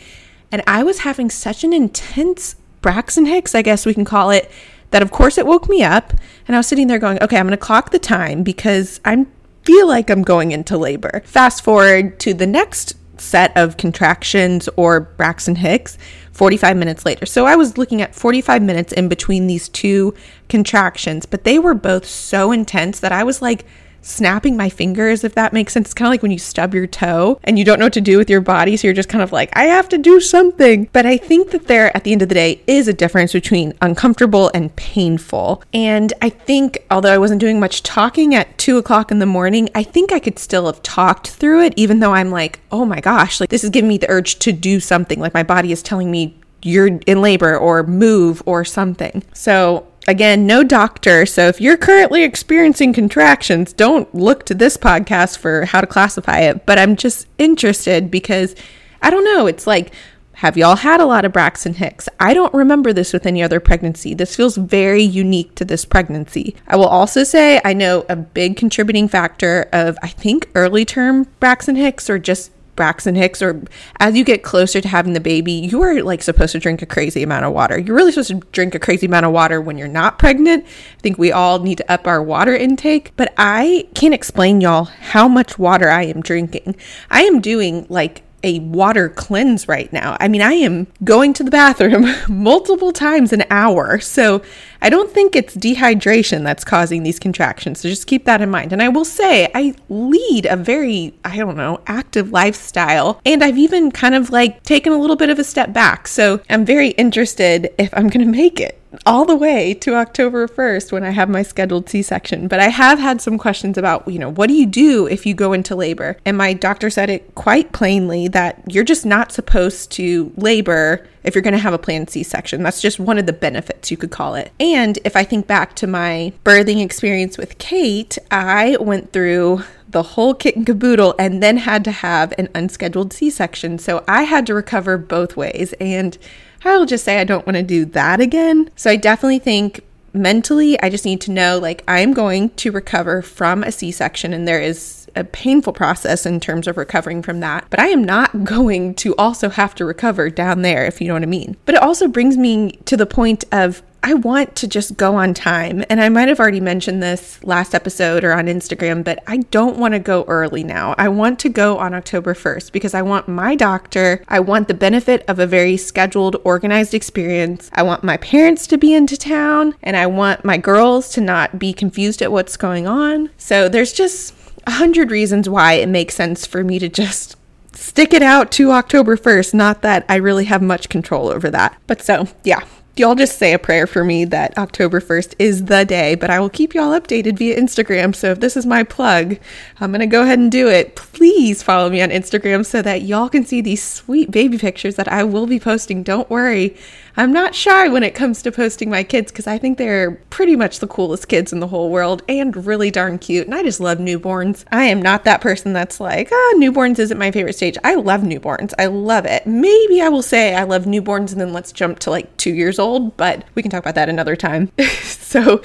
And 0.51 0.63
I 0.67 0.83
was 0.83 1.01
having 1.01 1.29
such 1.29 1.65
an 1.65 1.73
intense 1.73 2.57
Braxton 2.81 3.27
Hicks, 3.27 3.55
I 3.55 3.63
guess 3.63 3.85
we 3.85 3.95
can 3.95 4.05
call 4.05 4.31
it 4.31 4.51
that 4.91 5.03
of 5.03 5.11
course 5.11 5.39
it 5.39 5.47
woke 5.47 5.69
me 5.69 5.83
up 5.83 6.13
and 6.47 6.57
I 6.57 6.59
was 6.59 6.67
sitting 6.67 6.87
there 6.87 6.99
going, 6.99 7.23
okay, 7.23 7.39
I'm 7.39 7.47
going 7.47 7.51
to 7.53 7.57
clock 7.57 7.91
the 7.91 7.99
time 7.99 8.43
because 8.43 9.01
I 9.05 9.27
feel 9.65 9.89
like 9.89 10.11
I'm 10.11 10.23
going 10.23 10.53
into 10.53 10.79
labor. 10.79 11.23
Fast 11.25 11.63
forward 11.63 12.21
to 12.21 12.33
the 12.33 12.47
next 12.47 12.95
set 13.21 13.57
of 13.57 13.77
contractions 13.77 14.69
or 14.77 15.01
Braxton 15.01 15.57
Hicks 15.57 15.99
45 16.33 16.77
minutes 16.77 17.05
later. 17.07 17.27
So 17.27 17.47
I 17.47 17.57
was 17.57 17.79
looking 17.79 18.03
at 18.03 18.15
45 18.15 18.63
minutes 18.63 18.93
in 18.93 19.09
between 19.09 19.47
these 19.47 19.69
two 19.69 20.15
contractions, 20.49 21.27
but 21.27 21.45
they 21.45 21.59
were 21.59 21.75
both 21.75 22.05
so 22.05 22.53
intense 22.53 23.01
that 23.01 23.13
I 23.13 23.25
was 23.25 23.41
like 23.41 23.65
snapping 24.07 24.57
my 24.57 24.69
fingers, 24.69 25.25
if 25.25 25.35
that 25.35 25.53
makes 25.53 25.73
sense. 25.73 25.89
It's 25.89 25.95
kind 25.95 26.07
of 26.07 26.13
like 26.13 26.23
when 26.23 26.31
you 26.31 26.39
stub 26.39 26.75
your 26.75 26.87
toe 26.87 27.41
and 27.45 27.59
you 27.59 27.65
don't 27.65 27.79
know 27.79 27.87
what 27.87 27.93
to 27.95 28.01
do 28.01 28.19
with 28.19 28.31
your 28.31 28.41
body. 28.41 28.77
So 28.77 28.87
you're 28.87 28.95
just 28.95 29.09
kind 29.09 29.23
of 29.23 29.33
like, 29.33 29.51
I 29.55 29.65
have 29.65 29.89
to 29.91 29.99
do 29.99 30.21
something. 30.21 30.89
But 30.93 31.07
I 31.07 31.17
think 31.17 31.51
that 31.51 31.67
there, 31.67 31.95
at 31.97 32.05
the 32.05 32.13
end 32.13 32.23
of 32.23 32.29
the 32.29 32.35
day, 32.35 32.63
is 32.67 32.89
a 32.89 32.93
difference 32.93 33.33
between 33.33 33.75
uncomfortable 33.83 34.51
and 34.55 34.75
painful. 34.77 35.63
And 35.73 36.13
I 36.23 36.31
think, 36.31 36.79
although 36.91 37.13
I 37.13 37.19
wasn't 37.19 37.41
doing 37.41 37.59
much 37.59 37.83
talking 37.83 38.35
at 38.35 38.57
two 38.59 38.79
o'clock 38.79 39.11
in 39.11 39.19
the 39.19 39.27
morning, 39.27 39.69
I 39.75 39.83
think 39.83 40.13
I 40.13 40.21
could 40.21 40.39
still 40.39 40.67
have 40.67 40.83
talked 40.83 41.29
through 41.29 41.65
it, 41.65 41.75
even 41.77 42.01
though 42.01 42.13
I'm 42.13 42.31
like, 42.31 42.61
oh 42.71 42.85
my 42.85 43.01
gosh, 43.01 43.41
like 43.41 43.51
this 43.51 43.65
is 43.65 43.71
giving 43.71 43.89
me 43.89 43.99
the 43.99 44.11
urge 44.11 44.39
to 44.41 44.53
do 44.53 44.81
something. 44.81 45.19
Like 45.19 45.35
my 45.35 45.43
body 45.43 45.73
is 45.73 45.83
telling 45.83 46.11
me, 46.11 46.39
you're 46.63 46.87
in 46.87 47.21
labor 47.21 47.57
or 47.57 47.85
move 47.85 48.43
or 48.45 48.65
something. 48.65 49.23
So 49.33 49.87
Again, 50.09 50.47
no 50.47 50.63
doctor. 50.63 51.27
So 51.27 51.49
if 51.49 51.61
you're 51.61 51.77
currently 51.77 52.23
experiencing 52.23 52.93
contractions, 52.93 53.73
don't 53.73 54.13
look 54.15 54.47
to 54.47 54.55
this 54.55 54.77
podcast 54.77 55.39
for 55.39 55.65
how 55.65 55.81
to 55.81 55.87
classify 55.87 56.41
it. 56.41 56.65
But 56.65 56.79
I'm 56.79 56.95
just 56.95 57.27
interested 57.39 58.11
because 58.11 58.55
I 59.03 59.11
don't 59.11 59.25
know. 59.25 59.47
It's 59.47 59.67
like, 59.67 59.93
have 60.41 60.57
y'all 60.57 60.77
had 60.77 61.01
a 61.01 61.07
lot 61.07 61.25
of 61.25 61.33
Braxton 61.33 61.75
Hicks? 61.75 62.11
I 62.21 62.35
don't 62.35 62.53
remember 62.53 62.93
this 62.93 63.13
with 63.13 63.25
any 63.25 63.43
other 63.43 63.59
pregnancy. 63.59 64.13
This 64.13 64.37
feels 64.37 64.57
very 64.57 65.03
unique 65.03 65.55
to 65.55 65.65
this 65.65 65.87
pregnancy. 65.87 66.55
I 66.69 66.77
will 66.77 66.87
also 66.87 67.25
say 67.25 67.59
I 67.65 67.73
know 67.73 68.05
a 68.09 68.17
big 68.17 68.57
contributing 68.57 69.09
factor 69.09 69.69
of, 69.73 69.97
I 70.03 70.09
think, 70.09 70.51
early 70.55 70.85
term 70.85 71.27
Braxton 71.41 71.77
Hicks 71.77 72.11
or 72.11 72.19
just 72.19 72.53
Braxton 72.77 73.15
Hicks, 73.15 73.43
or 73.43 73.63
as 73.99 74.17
you 74.17 74.25
get 74.25 74.43
closer 74.43 74.81
to 74.81 74.89
having 74.89 75.15
the 75.15 75.21
baby, 75.21 75.53
you 75.53 75.83
are 75.83 76.03
like 76.03 76.23
supposed 76.23 76.53
to 76.53 76.59
drink 76.59 76.83
a 76.83 76.87
crazy 76.87 77.23
amount 77.23 77.45
of 77.45 77.53
water. 77.53 77.79
You're 77.79 77.97
really 77.97 78.13
supposed 78.13 78.29
to 78.29 78.41
drink 78.53 78.75
a 78.75 78.79
crazy 78.79 79.07
amount 79.07 79.27
of 79.27 79.33
water 79.33 79.61
when 79.61 79.79
you're 79.79 79.89
not 79.89 80.19
pregnant. 80.19 80.65
I 80.65 81.01
think 81.01 81.19
we 81.19 81.33
all 81.33 81.59
need 81.59 81.79
to 81.79 81.93
up 81.93 82.07
our 82.07 82.23
water 82.23 82.55
intake, 82.55 83.13
but 83.17 83.33
I 83.37 83.89
can't 83.95 84.15
explain 84.15 84.61
y'all 84.61 84.85
how 84.85 85.27
much 85.27 85.59
water 85.59 85.89
I 85.89 86.05
am 86.05 86.21
drinking. 86.21 86.77
I 87.11 87.23
am 87.23 87.41
doing 87.41 87.87
like 87.89 88.23
a 88.47 88.61
water 88.61 89.09
cleanse 89.09 89.67
right 89.67 89.93
now. 89.93 90.17
I 90.21 90.29
mean, 90.29 90.41
I 90.41 90.53
am 90.53 90.87
going 91.03 91.33
to 91.35 91.43
the 91.43 91.51
bathroom 91.51 92.15
multiple 92.29 92.93
times 92.93 93.33
an 93.33 93.45
hour. 93.51 93.99
So 93.99 94.41
I 94.81 94.91
don't 94.91 95.11
think 95.11 95.35
it's 95.35 95.57
dehydration 95.57 96.45
that's 96.45 96.65
causing 96.65 97.03
these 97.03 97.19
contractions. 97.19 97.81
So 97.81 97.89
just 97.89 98.07
keep 98.07 98.25
that 98.25 98.41
in 98.41 98.51
mind. 98.51 98.73
And 98.73 98.83
I 98.83 98.89
will 98.89 99.05
say, 99.05 99.51
I 99.55 99.75
lead 99.89 100.47
a 100.47 100.57
very, 100.57 101.15
I 101.25 101.37
don't 101.37 101.57
know, 101.57 101.81
active 101.87 102.31
lifestyle. 102.31 103.21
And 103.25 103.43
I've 103.43 103.59
even 103.59 103.91
kind 103.91 104.15
of 104.15 104.31
like 104.31 104.63
taken 104.63 104.93
a 104.93 104.99
little 104.99 105.17
bit 105.17 105.31
of 105.31 105.39
a 105.39 105.45
step 105.45 105.73
back. 105.73 106.09
So 106.09 106.41
I'm 106.51 106.65
very 106.65 106.91
interested 106.91 107.73
if 107.79 107.93
I'm 107.95 108.09
going 108.09 108.25
to 108.25 108.33
make 108.33 108.61
it 108.61 108.81
all 109.05 109.25
the 109.25 109.37
way 109.37 109.75
to 109.75 109.95
October 109.95 110.47
1st 110.47 110.93
when 110.93 111.05
I 111.05 111.11
have 111.11 111.29
my 111.29 111.43
scheduled 111.43 111.89
C 111.89 112.03
section. 112.03 112.49
But 112.49 112.61
I 112.61 112.69
have 112.69 112.99
had 112.99 113.21
some 113.21 113.37
questions 113.37 113.77
about, 113.77 114.09
you 114.09 114.19
know, 114.19 114.31
what 114.31 114.47
do 114.47 114.55
you 114.55 114.67
do 114.67 115.07
if 115.07 115.27
you 115.27 115.35
go 115.35 115.53
into 115.53 115.75
labor? 115.75 116.17
And 116.25 116.39
my 116.39 116.53
doctor 116.53 116.89
said 116.89 117.11
it 117.11 117.35
quite 117.35 117.73
plainly 117.73 118.29
that 118.29 118.63
you're 118.69 118.85
just 118.85 119.05
not 119.05 119.33
supposed 119.33 119.91
to 119.93 120.33
labor 120.37 121.07
if 121.27 121.35
you're 121.35 121.43
going 121.43 121.53
to 121.53 121.59
have 121.59 121.75
a 121.75 121.79
planned 121.79 122.09
C 122.09 122.23
section. 122.23 122.63
That's 122.63 122.81
just 122.81 122.99
one 122.99 123.19
of 123.19 123.27
the 123.27 123.33
benefits, 123.33 123.91
you 123.91 123.97
could 123.97 124.11
call 124.11 124.37
it. 124.37 124.53
And 124.59 124.99
if 125.05 125.17
I 125.17 125.25
think 125.25 125.47
back 125.47 125.75
to 125.77 125.87
my 125.87 126.33
birthing 126.45 126.83
experience 126.83 127.37
with 127.37 127.59
Kate, 127.59 128.17
I 128.31 128.77
went 128.81 129.13
through 129.13 129.63
the 129.89 130.03
whole 130.03 130.35
kit 130.35 130.57
and 130.57 130.65
caboodle 130.65 131.15
and 131.19 131.43
then 131.43 131.59
had 131.59 131.85
to 131.85 131.91
have 131.91 132.33
an 132.39 132.49
unscheduled 132.55 133.13
C 133.13 133.29
section. 133.29 133.79
So 133.79 134.05
I 134.09 134.23
had 134.23 134.47
to 134.47 134.55
recover 134.55 134.97
both 134.97 135.37
ways. 135.37 135.75
And 135.81 136.17
I 136.65 136.77
will 136.77 136.87
just 136.87 137.05
say 137.05 137.21
I 137.21 137.25
don't 137.25 137.47
want 137.47 137.57
to 137.57 137.63
do 137.63 137.85
that 137.87 138.21
again. 138.21 138.71
So 138.77 138.91
I 138.91 138.97
definitely 138.97 139.39
think 139.39 139.85
mentally, 140.13 140.81
I 140.81 140.89
just 140.89 141.05
need 141.05 141.21
to 141.23 141.31
know 141.31 141.59
like 141.59 141.85
I'm 141.87 142.13
going 142.13 142.51
to 142.51 142.73
recover 142.73 143.21
from 143.21 143.63
a 143.63 143.71
C 143.71 143.93
section, 143.93 144.33
and 144.33 144.49
there 144.49 144.61
is 144.61 144.96
a 145.17 145.25
painful 145.25 145.73
process 145.73 146.27
in 146.27 146.41
terms 146.41 146.67
of 146.67 146.77
recovering 146.77 147.23
from 147.23 147.41
that. 147.41 147.67
But 147.71 147.81
I 147.81 147.89
am 147.89 148.05
not 148.05 148.45
going 148.45 148.95
to 148.97 149.15
also 149.17 149.49
have 149.49 149.75
to 149.77 149.85
recover 149.85 150.31
down 150.31 150.63
there, 150.63 150.85
if 150.85 151.01
you 151.01 151.09
know 151.09 151.15
what 151.15 151.23
I 151.23 151.27
mean. 151.27 151.57
But 151.65 151.75
it 151.75 151.83
also 151.83 152.09
brings 152.09 152.37
me 152.37 152.73
to 152.85 152.97
the 152.97 153.07
point 153.07 153.45
of 153.53 153.83
I 154.07 154.15
want 154.15 154.55
to 154.57 154.69
just 154.69 154.97
go 154.97 155.17
on 155.17 155.35
time. 155.35 155.85
And 155.91 156.01
I 156.01 156.09
might 156.11 156.29
have 156.29 156.39
already 156.39 156.61
mentioned 156.61 157.03
this 157.03 157.43
last 157.43 157.75
episode 157.75 158.23
or 158.23 158.33
on 158.33 158.47
Instagram, 158.47 159.03
but 159.03 159.21
I 159.27 159.39
don't 159.39 159.79
want 159.79 159.95
to 159.95 159.99
go 159.99 160.25
early 160.29 160.63
now. 160.63 160.95
I 160.97 161.09
want 161.09 161.41
to 161.41 161.49
go 161.49 161.77
on 161.79 161.93
October 161.93 162.33
1st 162.33 162.71
because 162.71 162.95
I 162.95 163.03
want 163.03 163.27
my 163.27 163.57
doctor, 163.57 164.23
I 164.29 164.39
want 164.39 164.69
the 164.69 164.75
benefit 164.75 165.25
of 165.27 165.41
a 165.41 165.47
very 165.47 165.77
scheduled, 165.77 166.37
organized 166.45 166.95
experience. 166.95 167.69
I 167.73 167.83
want 167.83 168.05
my 168.05 168.17
parents 168.19 168.69
to 168.69 168.79
be 168.79 168.95
into 168.95 169.17
town, 169.17 169.75
and 169.83 169.97
I 169.97 170.07
want 170.07 170.45
my 170.45 170.57
girls 170.57 171.09
to 171.15 171.21
not 171.21 171.59
be 171.59 171.73
confused 171.73 172.23
at 172.23 172.31
what's 172.31 172.57
going 172.57 172.87
on. 172.87 173.31
So 173.39 173.69
there's 173.69 173.93
just 173.93 174.35
a 174.67 174.73
hundred 174.73 175.11
reasons 175.11 175.49
why 175.49 175.75
it 175.75 175.89
makes 175.89 176.15
sense 176.15 176.47
for 176.47 176.65
me 176.65 176.79
to 176.79 176.89
just 176.89 177.37
stick 177.73 178.13
it 178.13 178.23
out 178.23 178.51
to 178.53 178.73
October 178.73 179.17
1st. 179.17 179.55
Not 179.55 179.83
that 179.83 180.05
I 180.09 180.17
really 180.17 180.47
have 180.47 180.63
much 180.63 180.89
control 180.89 181.29
over 181.29 181.51
that. 181.51 181.79
But 181.87 182.03
so, 182.03 182.29
yeah, 182.43 182.65
y'all 182.97 183.15
just 183.15 183.39
say 183.39 183.53
a 183.53 183.59
prayer 183.59 183.87
for 183.87 184.03
me 184.03 184.25
that 184.25 184.57
October 184.57 185.01
1st 185.01 185.35
is 185.39 185.67
the 185.67 185.85
day, 185.85 186.15
but 186.15 186.31
I 186.31 186.41
will 186.41 186.49
keep 186.49 186.75
y'all 186.75 186.99
updated 186.99 187.39
via 187.39 187.59
Instagram. 187.59 188.15
So 188.15 188.31
if 188.31 188.41
this 188.41 188.57
is 188.57 188.65
my 188.65 188.83
plug, 188.83 189.39
I'm 189.79 189.91
going 189.91 190.01
to 190.01 190.07
go 190.07 190.23
ahead 190.23 190.39
and 190.39 190.51
do 190.51 190.69
it. 190.69 190.97
Please 190.97 191.63
follow 191.63 191.91
me 191.91 192.01
on 192.01 192.09
Instagram 192.09 192.65
so 192.65 192.83
that 192.83 193.03
y'all 193.03 193.29
can 193.29 193.45
see 193.45 193.61
these 193.61 193.83
sweet 193.83 194.31
baby 194.31 194.59
pictures 194.59 194.97
that 194.97 195.09
I 195.09 195.25
will 195.25 195.47
be 195.47 195.61
posting. 195.61 196.03
Don't 196.03 196.31
worry. 196.31 196.77
I'm 197.19 197.33
not 197.33 197.55
shy 197.55 197.89
when 197.89 198.03
it 198.03 198.15
comes 198.15 198.43
to 198.43 198.53
posting 198.53 198.91
my 198.91 199.03
kids 199.03 199.33
because 199.33 199.47
I 199.47 199.57
think 199.57 199.79
they're 199.79 200.13
pretty 200.29 200.55
much 200.55 200.81
the 200.81 200.87
coolest 200.87 201.29
kids 201.29 201.51
in 201.51 201.61
the 201.61 201.67
whole 201.67 201.91
world 201.91 202.23
and 202.29 202.55
really 202.67 202.91
darn 202.91 203.19
cute. 203.19 203.47
And 203.47 203.55
I 203.55 203.63
just 203.63 203.81
love 203.81 203.97
newborns. 203.97 204.65
I 204.71 204.85
am 204.85 205.01
not 205.01 205.25
that 205.25 205.41
person 205.41 205.73
that's 205.73 205.99
like, 205.99 206.29
ah, 206.31 206.35
oh, 206.35 206.59
newborns 206.59 206.99
isn't 206.99 207.17
my 207.17 207.31
favorite 207.31 207.55
stage. 207.55 207.79
I 207.83 207.95
love 207.95 208.21
newborns. 208.21 208.75
I 208.79 208.87
love 208.87 209.25
it. 209.25 209.47
Maybe 209.47 210.03
I 210.03 210.11
will 210.11 210.23
say 210.23 210.55
I 210.55 210.65
love 210.65 210.85
newborns 210.85 211.33
and 211.33 211.41
then 211.41 211.55
let's 211.55 211.73
jump 211.73 212.01
to 212.01 212.11
like 212.11 212.37
two 212.37 212.53
years 212.53 212.79
old, 212.79 213.17
but 213.17 213.45
we 213.55 213.63
can 213.63 213.71
talk 213.71 213.83
about 213.83 213.95
that 213.95 214.11
another 214.11 214.37
time. 214.37 214.71
so, 215.03 215.63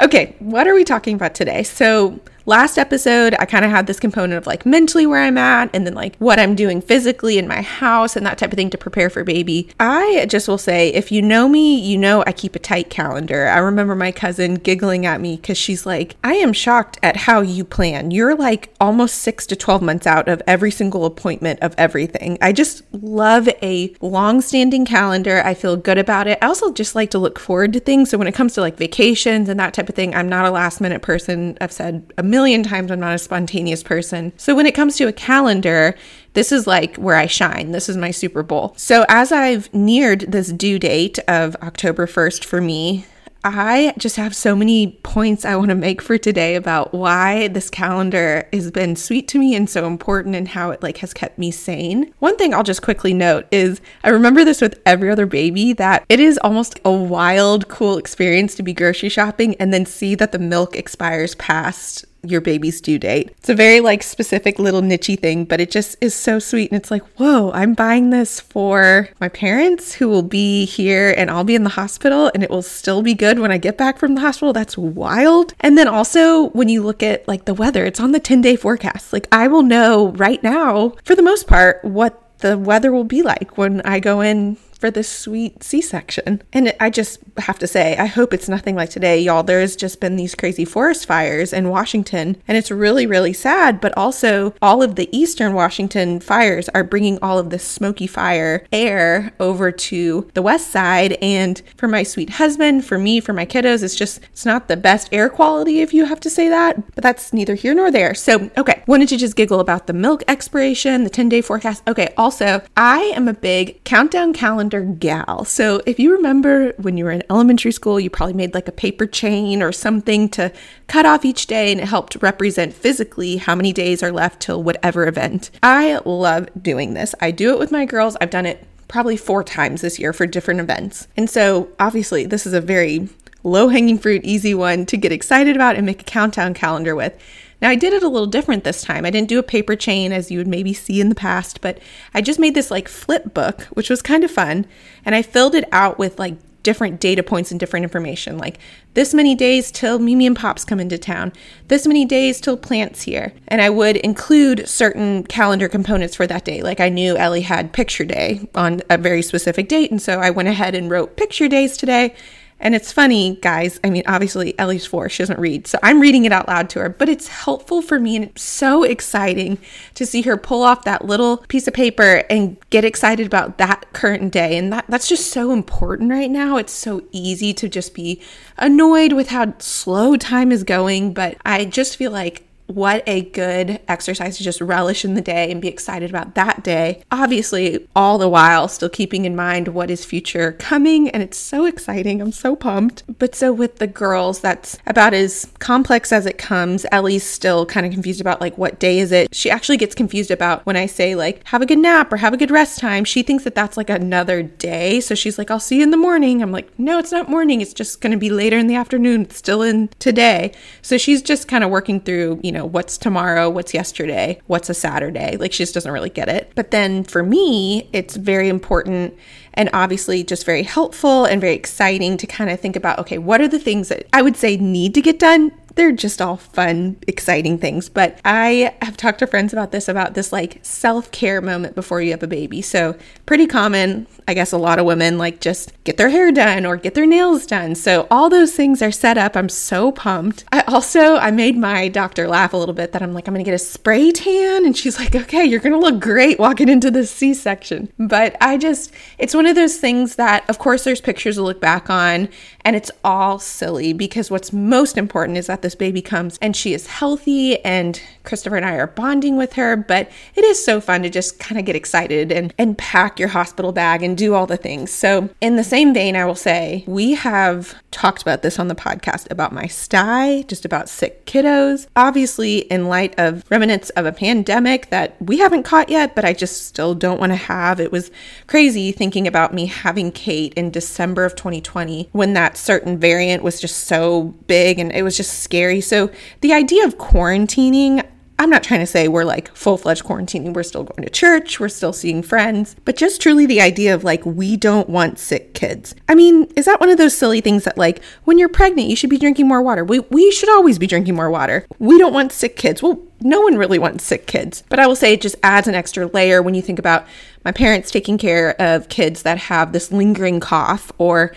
okay, 0.00 0.34
what 0.38 0.66
are 0.66 0.74
we 0.74 0.84
talking 0.84 1.16
about 1.16 1.34
today? 1.34 1.64
So, 1.64 2.18
last 2.46 2.78
episode, 2.78 3.34
I 3.38 3.46
kind 3.46 3.64
of 3.64 3.70
had 3.70 3.86
this 3.86 4.00
component 4.00 4.38
of 4.38 4.46
like 4.46 4.66
mentally 4.66 5.06
where 5.06 5.22
I'm 5.22 5.38
at 5.38 5.70
and 5.72 5.86
then 5.86 5.94
like 5.94 6.16
what 6.16 6.38
I'm 6.38 6.54
doing 6.54 6.80
physically 6.80 7.38
in 7.38 7.48
my 7.48 7.62
house 7.62 8.16
and 8.16 8.26
that 8.26 8.38
type 8.38 8.52
of 8.52 8.56
thing 8.56 8.70
to 8.70 8.78
prepare 8.78 9.10
for 9.10 9.24
baby. 9.24 9.70
I 9.80 10.26
just 10.28 10.48
will 10.48 10.58
say, 10.58 10.88
if 10.88 11.10
you 11.10 11.22
know 11.22 11.48
me, 11.48 11.78
you 11.78 11.96
know 11.96 12.22
I 12.26 12.32
keep 12.32 12.54
a 12.54 12.58
tight 12.58 12.90
calendar. 12.90 13.46
I 13.46 13.58
remember 13.58 13.94
my 13.94 14.12
cousin 14.12 14.54
giggling 14.56 15.06
at 15.06 15.20
me 15.20 15.36
because 15.36 15.58
she's 15.58 15.86
like, 15.86 16.16
I 16.22 16.34
am 16.34 16.52
shocked 16.52 16.98
at 17.02 17.16
how 17.16 17.40
you 17.40 17.64
plan. 17.64 18.10
You're 18.10 18.34
like 18.34 18.74
almost 18.80 19.16
six 19.16 19.46
to 19.46 19.56
12 19.56 19.82
months 19.82 20.06
out 20.06 20.28
of 20.28 20.42
every 20.46 20.70
single 20.70 21.04
appointment 21.04 21.60
of 21.60 21.74
everything. 21.78 22.38
I 22.40 22.52
just 22.52 22.82
love 22.92 23.48
a 23.62 23.94
long 24.00 24.40
standing 24.40 24.84
calendar. 24.84 25.42
I 25.44 25.54
feel 25.54 25.76
good 25.76 25.98
about 25.98 26.26
it. 26.26 26.38
I 26.42 26.46
also 26.46 26.72
just 26.72 26.94
like 26.94 27.10
to 27.10 27.18
look 27.18 27.38
forward 27.38 27.72
to 27.72 27.80
things. 27.80 28.10
So 28.10 28.18
when 28.18 28.26
it 28.26 28.34
comes 28.34 28.54
to 28.54 28.60
like 28.60 28.76
vacations 28.76 29.48
and 29.48 29.58
that 29.60 29.74
type 29.74 29.88
of 29.88 29.94
thing, 29.94 30.14
I'm 30.14 30.28
not 30.28 30.44
a 30.44 30.50
last 30.50 30.80
minute 30.80 31.02
person. 31.02 31.56
I've 31.60 31.72
said 31.72 32.12
a 32.18 32.22
million 32.34 32.64
times 32.64 32.90
I'm 32.90 32.98
not 32.98 33.14
a 33.14 33.18
spontaneous 33.18 33.84
person. 33.84 34.32
So 34.36 34.56
when 34.56 34.66
it 34.66 34.74
comes 34.74 34.96
to 34.96 35.06
a 35.06 35.12
calendar, 35.12 35.94
this 36.32 36.50
is 36.50 36.66
like 36.66 36.96
where 36.96 37.14
I 37.14 37.26
shine. 37.26 37.70
This 37.70 37.88
is 37.88 37.96
my 37.96 38.10
Super 38.10 38.42
Bowl. 38.42 38.74
So 38.76 39.04
as 39.08 39.30
I've 39.30 39.72
neared 39.72 40.22
this 40.22 40.50
due 40.50 40.80
date 40.80 41.20
of 41.28 41.54
October 41.62 42.08
1st 42.08 42.42
for 42.42 42.60
me, 42.60 43.06
I 43.44 43.94
just 43.98 44.16
have 44.16 44.34
so 44.34 44.56
many 44.56 44.98
points 45.04 45.44
I 45.44 45.54
want 45.54 45.68
to 45.68 45.76
make 45.76 46.02
for 46.02 46.18
today 46.18 46.56
about 46.56 46.92
why 46.92 47.48
this 47.48 47.70
calendar 47.70 48.48
has 48.52 48.70
been 48.72 48.96
sweet 48.96 49.28
to 49.28 49.38
me 49.38 49.54
and 49.54 49.70
so 49.70 49.86
important 49.86 50.34
and 50.34 50.48
how 50.48 50.70
it 50.70 50.82
like 50.82 50.96
has 50.98 51.12
kept 51.12 51.38
me 51.38 51.52
sane. 51.52 52.12
One 52.20 52.36
thing 52.36 52.52
I'll 52.52 52.62
just 52.62 52.82
quickly 52.82 53.14
note 53.14 53.46
is 53.52 53.82
I 54.02 54.08
remember 54.08 54.44
this 54.44 54.62
with 54.62 54.80
every 54.86 55.10
other 55.10 55.26
baby 55.26 55.74
that 55.74 56.04
it 56.08 56.20
is 56.20 56.38
almost 56.38 56.80
a 56.86 56.90
wild 56.90 57.68
cool 57.68 57.98
experience 57.98 58.54
to 58.54 58.62
be 58.62 58.72
grocery 58.72 59.10
shopping 59.10 59.54
and 59.56 59.74
then 59.74 59.84
see 59.86 60.14
that 60.14 60.32
the 60.32 60.38
milk 60.38 60.74
expires 60.74 61.34
past 61.34 62.06
your 62.24 62.40
baby's 62.40 62.80
due 62.80 62.98
date. 62.98 63.30
It's 63.38 63.48
a 63.48 63.54
very 63.54 63.80
like 63.80 64.02
specific 64.02 64.58
little 64.58 64.82
nichey 64.82 65.18
thing, 65.18 65.44
but 65.44 65.60
it 65.60 65.70
just 65.70 65.96
is 66.00 66.14
so 66.14 66.38
sweet. 66.38 66.70
And 66.70 66.80
it's 66.80 66.90
like, 66.90 67.04
whoa, 67.18 67.50
I'm 67.52 67.74
buying 67.74 68.10
this 68.10 68.40
for 68.40 69.08
my 69.20 69.28
parents 69.28 69.94
who 69.94 70.08
will 70.08 70.22
be 70.22 70.64
here 70.64 71.14
and 71.16 71.30
I'll 71.30 71.44
be 71.44 71.54
in 71.54 71.64
the 71.64 71.70
hospital 71.70 72.30
and 72.34 72.42
it 72.42 72.50
will 72.50 72.62
still 72.62 73.02
be 73.02 73.14
good 73.14 73.38
when 73.38 73.52
I 73.52 73.58
get 73.58 73.78
back 73.78 73.98
from 73.98 74.14
the 74.14 74.20
hospital. 74.20 74.52
That's 74.52 74.78
wild. 74.78 75.54
And 75.60 75.76
then 75.78 75.88
also 75.88 76.48
when 76.50 76.68
you 76.68 76.82
look 76.82 77.02
at 77.02 77.26
like 77.28 77.44
the 77.44 77.54
weather, 77.54 77.84
it's 77.84 78.00
on 78.00 78.12
the 78.12 78.20
10 78.20 78.40
day 78.40 78.56
forecast. 78.56 79.12
Like 79.12 79.28
I 79.30 79.48
will 79.48 79.62
know 79.62 80.08
right 80.12 80.42
now, 80.42 80.94
for 81.04 81.14
the 81.14 81.22
most 81.22 81.46
part, 81.46 81.84
what 81.84 82.20
the 82.38 82.58
weather 82.58 82.92
will 82.92 83.04
be 83.04 83.22
like 83.22 83.56
when 83.56 83.80
I 83.82 84.00
go 84.00 84.20
in 84.20 84.56
for 84.78 84.90
this 84.90 85.08
sweet 85.08 85.62
C 85.62 85.80
section. 85.80 86.42
And 86.52 86.74
I 86.80 86.90
just 86.90 87.20
have 87.38 87.58
to 87.60 87.66
say, 87.66 87.96
I 87.96 88.06
hope 88.06 88.32
it's 88.32 88.48
nothing 88.48 88.76
like 88.76 88.90
today, 88.90 89.20
y'all. 89.20 89.42
There's 89.42 89.76
just 89.76 90.00
been 90.00 90.16
these 90.16 90.34
crazy 90.34 90.64
forest 90.64 91.06
fires 91.06 91.52
in 91.52 91.68
Washington, 91.68 92.36
and 92.46 92.56
it's 92.56 92.70
really, 92.70 93.06
really 93.06 93.32
sad. 93.32 93.80
But 93.80 93.96
also, 93.96 94.54
all 94.60 94.82
of 94.82 94.96
the 94.96 95.08
eastern 95.16 95.52
Washington 95.52 96.20
fires 96.20 96.68
are 96.70 96.84
bringing 96.84 97.18
all 97.22 97.38
of 97.38 97.50
this 97.50 97.64
smoky 97.64 98.06
fire 98.06 98.66
air 98.72 99.32
over 99.40 99.70
to 99.72 100.30
the 100.34 100.42
west 100.42 100.70
side. 100.70 101.12
And 101.22 101.60
for 101.76 101.88
my 101.88 102.02
sweet 102.02 102.30
husband, 102.30 102.84
for 102.84 102.98
me, 102.98 103.20
for 103.20 103.32
my 103.32 103.46
kiddos, 103.46 103.82
it's 103.82 103.94
just, 103.94 104.20
it's 104.32 104.46
not 104.46 104.68
the 104.68 104.76
best 104.76 105.08
air 105.12 105.28
quality 105.28 105.80
if 105.80 105.92
you 105.94 106.04
have 106.04 106.20
to 106.20 106.30
say 106.30 106.48
that, 106.48 106.94
but 106.94 107.02
that's 107.02 107.32
neither 107.32 107.54
here 107.54 107.74
nor 107.74 107.90
there. 107.90 108.14
So, 108.14 108.50
okay, 108.56 108.82
wanted 108.86 109.08
to 109.10 109.16
just 109.16 109.36
giggle 109.36 109.60
about 109.60 109.86
the 109.86 109.92
milk 109.92 110.22
expiration, 110.28 111.04
the 111.04 111.10
10 111.10 111.28
day 111.28 111.40
forecast. 111.40 111.82
Okay, 111.88 112.12
also, 112.16 112.62
I 112.76 113.00
am 113.14 113.28
a 113.28 113.34
big 113.34 113.82
countdown 113.84 114.32
calendar 114.32 114.73
gal. 114.82 115.44
So 115.44 115.80
if 115.86 115.98
you 115.98 116.12
remember 116.12 116.72
when 116.78 116.96
you 116.96 117.04
were 117.04 117.10
in 117.10 117.22
elementary 117.30 117.72
school, 117.72 117.98
you 118.00 118.10
probably 118.10 118.34
made 118.34 118.54
like 118.54 118.68
a 118.68 118.72
paper 118.72 119.06
chain 119.06 119.62
or 119.62 119.72
something 119.72 120.28
to 120.30 120.52
cut 120.86 121.06
off 121.06 121.24
each 121.24 121.46
day 121.46 121.72
and 121.72 121.80
it 121.80 121.86
helped 121.86 122.16
represent 122.20 122.74
physically 122.74 123.36
how 123.36 123.54
many 123.54 123.72
days 123.72 124.02
are 124.02 124.12
left 124.12 124.40
till 124.40 124.62
whatever 124.62 125.06
event. 125.06 125.50
I 125.62 126.00
love 126.04 126.48
doing 126.60 126.94
this. 126.94 127.14
I 127.20 127.30
do 127.30 127.52
it 127.52 127.58
with 127.58 127.72
my 127.72 127.84
girls. 127.84 128.16
I've 128.20 128.30
done 128.30 128.46
it 128.46 128.66
probably 128.88 129.16
four 129.16 129.42
times 129.42 129.80
this 129.80 129.98
year 129.98 130.12
for 130.12 130.26
different 130.26 130.60
events. 130.60 131.08
And 131.16 131.28
so 131.28 131.68
obviously 131.80 132.26
this 132.26 132.46
is 132.46 132.52
a 132.52 132.60
very 132.60 133.08
low 133.42 133.68
hanging 133.68 133.98
fruit, 133.98 134.24
easy 134.24 134.54
one 134.54 134.86
to 134.86 134.96
get 134.96 135.12
excited 135.12 135.54
about 135.54 135.76
and 135.76 135.86
make 135.86 136.00
a 136.00 136.04
countdown 136.04 136.54
calendar 136.54 136.94
with. 136.94 137.16
Now, 137.64 137.70
I 137.70 137.76
did 137.76 137.94
it 137.94 138.02
a 138.02 138.08
little 138.08 138.26
different 138.26 138.62
this 138.62 138.82
time. 138.82 139.06
I 139.06 139.10
didn't 139.10 139.30
do 139.30 139.38
a 139.38 139.42
paper 139.42 139.74
chain 139.74 140.12
as 140.12 140.30
you 140.30 140.36
would 140.36 140.46
maybe 140.46 140.74
see 140.74 141.00
in 141.00 141.08
the 141.08 141.14
past, 141.14 141.62
but 141.62 141.78
I 142.12 142.20
just 142.20 142.38
made 142.38 142.54
this 142.54 142.70
like 142.70 142.88
flip 142.88 143.32
book, 143.32 143.62
which 143.72 143.88
was 143.88 144.02
kind 144.02 144.22
of 144.22 144.30
fun. 144.30 144.66
And 145.02 145.14
I 145.14 145.22
filled 145.22 145.54
it 145.54 145.66
out 145.72 145.98
with 145.98 146.18
like 146.18 146.34
different 146.62 147.00
data 147.00 147.22
points 147.22 147.50
and 147.50 147.58
different 147.58 147.84
information, 147.84 148.36
like 148.36 148.58
this 148.92 149.14
many 149.14 149.34
days 149.34 149.72
till 149.72 149.98
Mimi 149.98 150.26
and 150.26 150.36
Pops 150.36 150.62
come 150.62 150.78
into 150.78 150.98
town, 150.98 151.32
this 151.68 151.86
many 151.86 152.04
days 152.04 152.38
till 152.38 152.58
plants 152.58 153.00
here. 153.00 153.32
And 153.48 153.62
I 153.62 153.70
would 153.70 153.96
include 153.96 154.68
certain 154.68 155.24
calendar 155.24 155.66
components 155.66 156.16
for 156.16 156.26
that 156.26 156.44
day. 156.44 156.60
Like 156.60 156.80
I 156.80 156.90
knew 156.90 157.16
Ellie 157.16 157.40
had 157.40 157.72
picture 157.72 158.04
day 158.04 158.46
on 158.54 158.82
a 158.90 158.98
very 158.98 159.22
specific 159.22 159.70
date, 159.70 159.90
and 159.90 160.02
so 160.02 160.20
I 160.20 160.28
went 160.28 160.48
ahead 160.48 160.74
and 160.74 160.90
wrote 160.90 161.16
picture 161.16 161.48
days 161.48 161.78
today 161.78 162.14
and 162.60 162.74
it's 162.74 162.92
funny, 162.92 163.36
guys. 163.36 163.78
I 163.84 163.90
mean, 163.90 164.04
obviously, 164.06 164.58
Ellie's 164.58 164.86
four, 164.86 165.08
she 165.08 165.22
doesn't 165.22 165.38
read. 165.38 165.66
So 165.66 165.78
I'm 165.82 166.00
reading 166.00 166.24
it 166.24 166.32
out 166.32 166.48
loud 166.48 166.70
to 166.70 166.80
her, 166.80 166.88
but 166.88 167.08
it's 167.08 167.28
helpful 167.28 167.82
for 167.82 167.98
me. 167.98 168.16
And 168.16 168.24
it's 168.26 168.42
so 168.42 168.84
exciting 168.84 169.58
to 169.94 170.06
see 170.06 170.22
her 170.22 170.36
pull 170.36 170.62
off 170.62 170.84
that 170.84 171.04
little 171.04 171.38
piece 171.48 171.68
of 171.68 171.74
paper 171.74 172.24
and 172.30 172.56
get 172.70 172.84
excited 172.84 173.26
about 173.26 173.58
that 173.58 173.92
current 173.92 174.32
day. 174.32 174.56
And 174.56 174.72
that, 174.72 174.86
that's 174.88 175.08
just 175.08 175.30
so 175.30 175.52
important 175.52 176.10
right 176.10 176.30
now. 176.30 176.56
It's 176.56 176.72
so 176.72 177.02
easy 177.10 177.52
to 177.54 177.68
just 177.68 177.94
be 177.94 178.22
annoyed 178.56 179.12
with 179.12 179.28
how 179.28 179.54
slow 179.58 180.16
time 180.16 180.50
is 180.50 180.64
going. 180.64 181.12
But 181.12 181.36
I 181.44 181.64
just 181.64 181.96
feel 181.96 182.12
like 182.12 182.46
what 182.66 183.02
a 183.06 183.22
good 183.22 183.80
exercise 183.88 184.36
to 184.38 184.42
just 184.42 184.60
relish 184.60 185.04
in 185.04 185.14
the 185.14 185.20
day 185.20 185.50
and 185.50 185.60
be 185.60 185.68
excited 185.68 186.10
about 186.10 186.34
that 186.34 186.64
day. 186.64 187.02
Obviously, 187.10 187.86
all 187.94 188.18
the 188.18 188.28
while 188.28 188.68
still 188.68 188.88
keeping 188.88 189.24
in 189.24 189.36
mind 189.36 189.68
what 189.68 189.90
is 189.90 190.04
future 190.04 190.52
coming, 190.52 191.08
and 191.10 191.22
it's 191.22 191.36
so 191.36 191.66
exciting. 191.66 192.20
I'm 192.20 192.32
so 192.32 192.56
pumped. 192.56 193.02
But 193.18 193.34
so 193.34 193.52
with 193.52 193.76
the 193.76 193.86
girls, 193.86 194.40
that's 194.40 194.78
about 194.86 195.14
as 195.14 195.50
complex 195.58 196.12
as 196.12 196.26
it 196.26 196.38
comes. 196.38 196.86
Ellie's 196.90 197.24
still 197.24 197.66
kind 197.66 197.84
of 197.84 197.92
confused 197.92 198.20
about 198.20 198.40
like 198.40 198.56
what 198.56 198.80
day 198.80 198.98
is 198.98 199.12
it. 199.12 199.34
She 199.34 199.50
actually 199.50 199.76
gets 199.76 199.94
confused 199.94 200.30
about 200.30 200.64
when 200.64 200.76
I 200.76 200.86
say 200.86 201.14
like 201.14 201.46
have 201.48 201.62
a 201.62 201.66
good 201.66 201.78
nap 201.78 202.12
or 202.12 202.16
have 202.16 202.32
a 202.32 202.38
good 202.38 202.50
rest 202.50 202.78
time. 202.78 203.04
She 203.04 203.22
thinks 203.22 203.44
that 203.44 203.54
that's 203.54 203.76
like 203.76 203.90
another 203.90 204.42
day. 204.42 205.00
So 205.00 205.14
she's 205.14 205.38
like, 205.38 205.50
I'll 205.50 205.60
see 205.60 205.76
you 205.76 205.82
in 205.82 205.90
the 205.90 205.96
morning. 205.96 206.42
I'm 206.42 206.52
like, 206.52 206.78
no, 206.78 206.98
it's 206.98 207.12
not 207.12 207.28
morning. 207.28 207.60
It's 207.60 207.74
just 207.74 208.00
going 208.00 208.12
to 208.12 208.18
be 208.18 208.30
later 208.30 208.58
in 208.58 208.66
the 208.66 208.74
afternoon. 208.74 209.22
It's 209.22 209.36
still 209.36 209.62
in 209.62 209.88
today. 209.98 210.52
So 210.82 210.96
she's 210.96 211.22
just 211.22 211.48
kind 211.48 211.62
of 211.62 211.70
working 211.70 212.00
through, 212.00 212.40
you 212.42 212.52
know, 212.54 212.64
what's 212.64 212.96
tomorrow, 212.96 213.50
what's 213.50 213.74
yesterday, 213.74 214.40
what's 214.46 214.70
a 214.70 214.74
Saturday. 214.74 215.36
Like 215.36 215.52
she 215.52 215.62
just 215.62 215.74
doesn't 215.74 215.92
really 215.92 216.10
get 216.10 216.28
it. 216.28 216.52
But 216.54 216.70
then 216.70 217.04
for 217.04 217.22
me, 217.22 217.88
it's 217.92 218.16
very 218.16 218.48
important 218.48 219.14
and 219.54 219.70
obviously 219.72 220.24
just 220.24 220.46
very 220.46 220.62
helpful 220.62 221.24
and 221.24 221.40
very 221.40 221.54
exciting 221.54 222.16
to 222.16 222.26
kind 222.26 222.50
of 222.50 222.60
think 222.60 222.76
about 222.76 222.98
okay, 223.00 223.18
what 223.18 223.40
are 223.40 223.48
the 223.48 223.58
things 223.58 223.88
that 223.88 224.06
I 224.12 224.22
would 224.22 224.36
say 224.36 224.56
need 224.56 224.94
to 224.94 225.02
get 225.02 225.18
done 225.18 225.52
they're 225.74 225.92
just 225.92 226.22
all 226.22 226.36
fun, 226.36 226.96
exciting 227.06 227.58
things. 227.58 227.88
But 227.88 228.18
I 228.24 228.74
have 228.80 228.96
talked 228.96 229.18
to 229.18 229.26
friends 229.26 229.52
about 229.52 229.72
this, 229.72 229.88
about 229.88 230.14
this 230.14 230.32
like 230.32 230.60
self 230.62 231.10
care 231.10 231.40
moment 231.40 231.74
before 231.74 232.00
you 232.00 232.12
have 232.12 232.22
a 232.22 232.28
baby. 232.28 232.62
So, 232.62 232.96
pretty 233.26 233.46
common. 233.46 234.06
I 234.26 234.34
guess 234.34 234.52
a 234.52 234.58
lot 234.58 234.78
of 234.78 234.86
women 234.86 235.18
like 235.18 235.40
just 235.40 235.72
get 235.84 235.96
their 235.96 236.08
hair 236.08 236.32
done 236.32 236.64
or 236.64 236.76
get 236.76 236.94
their 236.94 237.06
nails 237.06 237.44
done. 237.46 237.74
So, 237.74 238.06
all 238.10 238.30
those 238.30 238.54
things 238.54 238.80
are 238.82 238.92
set 238.92 239.18
up. 239.18 239.36
I'm 239.36 239.48
so 239.48 239.92
pumped. 239.92 240.44
I 240.52 240.60
also, 240.62 241.16
I 241.16 241.30
made 241.30 241.56
my 241.56 241.88
doctor 241.88 242.28
laugh 242.28 242.52
a 242.52 242.56
little 242.56 242.74
bit 242.74 242.92
that 242.92 243.02
I'm 243.02 243.12
like, 243.12 243.26
I'm 243.28 243.34
to 243.34 243.42
get 243.42 243.54
a 243.54 243.58
spray 243.58 244.12
tan. 244.12 244.64
And 244.64 244.76
she's 244.76 244.98
like, 244.98 245.14
okay, 245.14 245.44
you're 245.44 245.60
to 245.74 245.78
look 245.78 246.00
great 246.00 246.38
walking 246.38 246.68
into 246.68 246.90
the 246.90 247.06
C 247.06 247.34
section. 247.34 247.92
But 247.98 248.36
I 248.40 248.56
just, 248.56 248.92
it's 249.18 249.34
one 249.34 249.46
of 249.46 249.56
those 249.56 249.76
things 249.76 250.16
that, 250.16 250.48
of 250.48 250.58
course, 250.58 250.84
there's 250.84 251.00
pictures 251.00 251.36
to 251.36 251.42
look 251.42 251.60
back 251.60 251.90
on 251.90 252.28
and 252.64 252.74
it's 252.74 252.90
all 253.04 253.38
silly 253.38 253.92
because 253.92 254.30
what's 254.30 254.52
most 254.52 254.96
important 254.96 255.36
is 255.36 255.46
that 255.46 255.62
this 255.62 255.74
baby 255.74 256.00
comes 256.00 256.38
and 256.40 256.56
she 256.56 256.72
is 256.72 256.86
healthy 256.86 257.62
and 257.64 258.00
Christopher 258.22 258.56
and 258.56 258.64
I 258.64 258.76
are 258.76 258.86
bonding 258.86 259.36
with 259.36 259.52
her. 259.54 259.76
But 259.76 260.10
it 260.34 260.44
is 260.44 260.64
so 260.64 260.80
fun 260.80 261.02
to 261.02 261.10
just 261.10 261.38
kind 261.38 261.58
of 261.58 261.66
get 261.66 261.76
excited 261.76 262.32
and, 262.32 262.54
and 262.56 262.78
pack 262.78 263.18
your 263.18 263.28
hospital 263.28 263.72
bag 263.72 264.02
and 264.02 264.16
do 264.16 264.34
all 264.34 264.46
the 264.46 264.56
things. 264.56 264.90
So, 264.90 265.28
in 265.40 265.56
the 265.56 265.64
same 265.64 265.92
vein, 265.92 266.16
I 266.16 266.24
will 266.24 266.34
say 266.34 266.84
we 266.86 267.12
have 267.12 267.74
talked 267.90 268.22
about 268.22 268.42
this 268.42 268.58
on 268.58 268.68
the 268.68 268.74
podcast 268.74 269.30
about 269.30 269.52
my 269.52 269.66
sty, 269.66 270.42
just 270.42 270.64
about 270.64 270.88
sick 270.88 271.26
kiddos. 271.26 271.86
Obviously, 271.96 272.58
in 272.58 272.88
light 272.88 273.14
of 273.18 273.44
remnants 273.50 273.90
of 273.90 274.06
a 274.06 274.12
pandemic 274.12 274.88
that 274.90 275.20
we 275.20 275.38
haven't 275.38 275.64
caught 275.64 275.90
yet, 275.90 276.14
but 276.14 276.24
I 276.24 276.32
just 276.32 276.66
still 276.66 276.94
don't 276.94 277.20
want 277.20 277.30
to 277.30 277.36
have. 277.36 277.78
It 277.78 277.92
was 277.92 278.10
crazy 278.46 278.90
thinking 278.90 279.26
about 279.26 279.52
me 279.52 279.66
having 279.66 280.10
Kate 280.10 280.54
in 280.54 280.70
December 280.70 281.24
of 281.24 281.36
2020 281.36 282.08
when 282.12 282.32
that 282.32 282.53
certain 282.56 282.98
variant 282.98 283.42
was 283.42 283.60
just 283.60 283.86
so 283.86 284.34
big 284.46 284.78
and 284.78 284.92
it 284.92 285.02
was 285.02 285.16
just 285.16 285.40
scary. 285.40 285.80
So, 285.80 286.10
the 286.40 286.52
idea 286.52 286.84
of 286.84 286.98
quarantining, 286.98 288.06
I'm 288.38 288.50
not 288.50 288.64
trying 288.64 288.80
to 288.80 288.86
say 288.86 289.06
we're 289.06 289.24
like 289.24 289.54
full 289.54 289.76
fledged 289.76 290.04
quarantining. 290.04 290.54
We're 290.54 290.64
still 290.64 290.84
going 290.84 291.04
to 291.04 291.10
church, 291.10 291.60
we're 291.60 291.68
still 291.68 291.92
seeing 291.92 292.22
friends, 292.22 292.74
but 292.84 292.96
just 292.96 293.20
truly 293.20 293.46
the 293.46 293.60
idea 293.60 293.94
of 293.94 294.02
like, 294.02 294.24
we 294.26 294.56
don't 294.56 294.88
want 294.88 295.18
sick 295.18 295.54
kids. 295.54 295.94
I 296.08 296.14
mean, 296.14 296.50
is 296.56 296.64
that 296.64 296.80
one 296.80 296.90
of 296.90 296.98
those 296.98 297.16
silly 297.16 297.40
things 297.40 297.64
that 297.64 297.78
like, 297.78 298.02
when 298.24 298.38
you're 298.38 298.48
pregnant, 298.48 298.88
you 298.88 298.96
should 298.96 299.10
be 299.10 299.18
drinking 299.18 299.46
more 299.46 299.62
water? 299.62 299.84
We, 299.84 300.00
we 300.10 300.30
should 300.32 300.50
always 300.50 300.78
be 300.78 300.86
drinking 300.86 301.14
more 301.14 301.30
water. 301.30 301.66
We 301.78 301.98
don't 301.98 302.12
want 302.12 302.32
sick 302.32 302.56
kids. 302.56 302.82
Well, 302.82 303.00
no 303.20 303.40
one 303.40 303.56
really 303.56 303.78
wants 303.78 304.04
sick 304.04 304.26
kids, 304.26 304.64
but 304.68 304.78
I 304.78 304.86
will 304.86 304.96
say 304.96 305.12
it 305.12 305.20
just 305.20 305.36
adds 305.42 305.68
an 305.68 305.74
extra 305.74 306.06
layer 306.06 306.42
when 306.42 306.54
you 306.54 306.60
think 306.60 306.78
about 306.78 307.06
my 307.44 307.52
parents 307.52 307.90
taking 307.90 308.18
care 308.18 308.60
of 308.60 308.88
kids 308.88 309.22
that 309.22 309.38
have 309.38 309.72
this 309.72 309.92
lingering 309.92 310.40
cough 310.40 310.90
or 310.98 311.34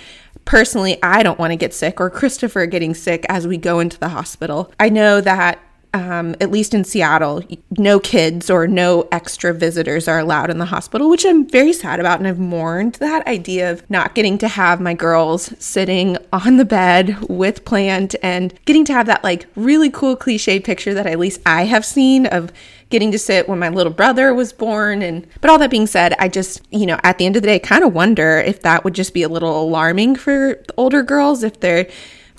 personally, 0.47 0.97
I 1.03 1.21
don't 1.21 1.37
want 1.37 1.51
to 1.51 1.57
get 1.57 1.73
sick 1.73 1.99
or 1.99 2.09
Christopher 2.09 2.65
getting 2.65 2.95
sick 2.95 3.25
as 3.29 3.45
we 3.45 3.57
go 3.57 3.79
into 3.79 3.99
the 3.99 4.09
hospital. 4.09 4.71
I 4.79 4.89
know 4.89 5.21
that 5.21 5.59
um, 5.93 6.35
at 6.41 6.51
least 6.51 6.73
in 6.73 6.83
Seattle, 6.83 7.41
no 7.77 7.99
kids 7.99 8.49
or 8.49 8.67
no 8.67 9.07
extra 9.11 9.53
visitors 9.53 10.07
are 10.07 10.19
allowed 10.19 10.49
in 10.49 10.57
the 10.57 10.65
hospital, 10.65 11.09
which 11.09 11.25
I'm 11.25 11.47
very 11.47 11.73
sad 11.73 11.99
about. 11.99 12.19
And 12.19 12.27
I've 12.27 12.39
mourned 12.39 12.95
that 12.95 13.25
idea 13.27 13.71
of 13.71 13.89
not 13.89 14.13
getting 14.13 14.37
to 14.39 14.47
have 14.47 14.79
my 14.79 14.93
girls 14.93 15.53
sitting 15.59 16.17
on 16.31 16.57
the 16.57 16.65
bed 16.65 17.17
with 17.29 17.65
Plant 17.65 18.15
and 18.21 18.53
getting 18.65 18.85
to 18.85 18.93
have 18.93 19.07
that 19.07 19.23
like 19.23 19.47
really 19.55 19.89
cool 19.89 20.15
cliche 20.15 20.59
picture 20.59 20.93
that 20.93 21.07
at 21.07 21.19
least 21.19 21.41
I 21.45 21.65
have 21.65 21.85
seen 21.85 22.25
of 22.27 22.51
getting 22.89 23.11
to 23.11 23.19
sit 23.19 23.49
when 23.49 23.59
my 23.59 23.69
little 23.69 23.91
brother 23.91 24.33
was 24.33 24.53
born 24.53 25.01
and 25.01 25.27
but 25.41 25.49
all 25.49 25.57
that 25.57 25.69
being 25.69 25.87
said 25.87 26.13
i 26.19 26.27
just 26.27 26.61
you 26.71 26.85
know 26.85 26.99
at 27.03 27.17
the 27.17 27.25
end 27.25 27.35
of 27.35 27.41
the 27.41 27.47
day 27.47 27.59
kind 27.59 27.83
of 27.83 27.93
wonder 27.93 28.39
if 28.39 28.61
that 28.61 28.83
would 28.83 28.93
just 28.93 29.13
be 29.13 29.23
a 29.23 29.29
little 29.29 29.61
alarming 29.61 30.15
for 30.15 30.63
older 30.77 31.03
girls 31.03 31.43
if 31.43 31.59
they're 31.59 31.89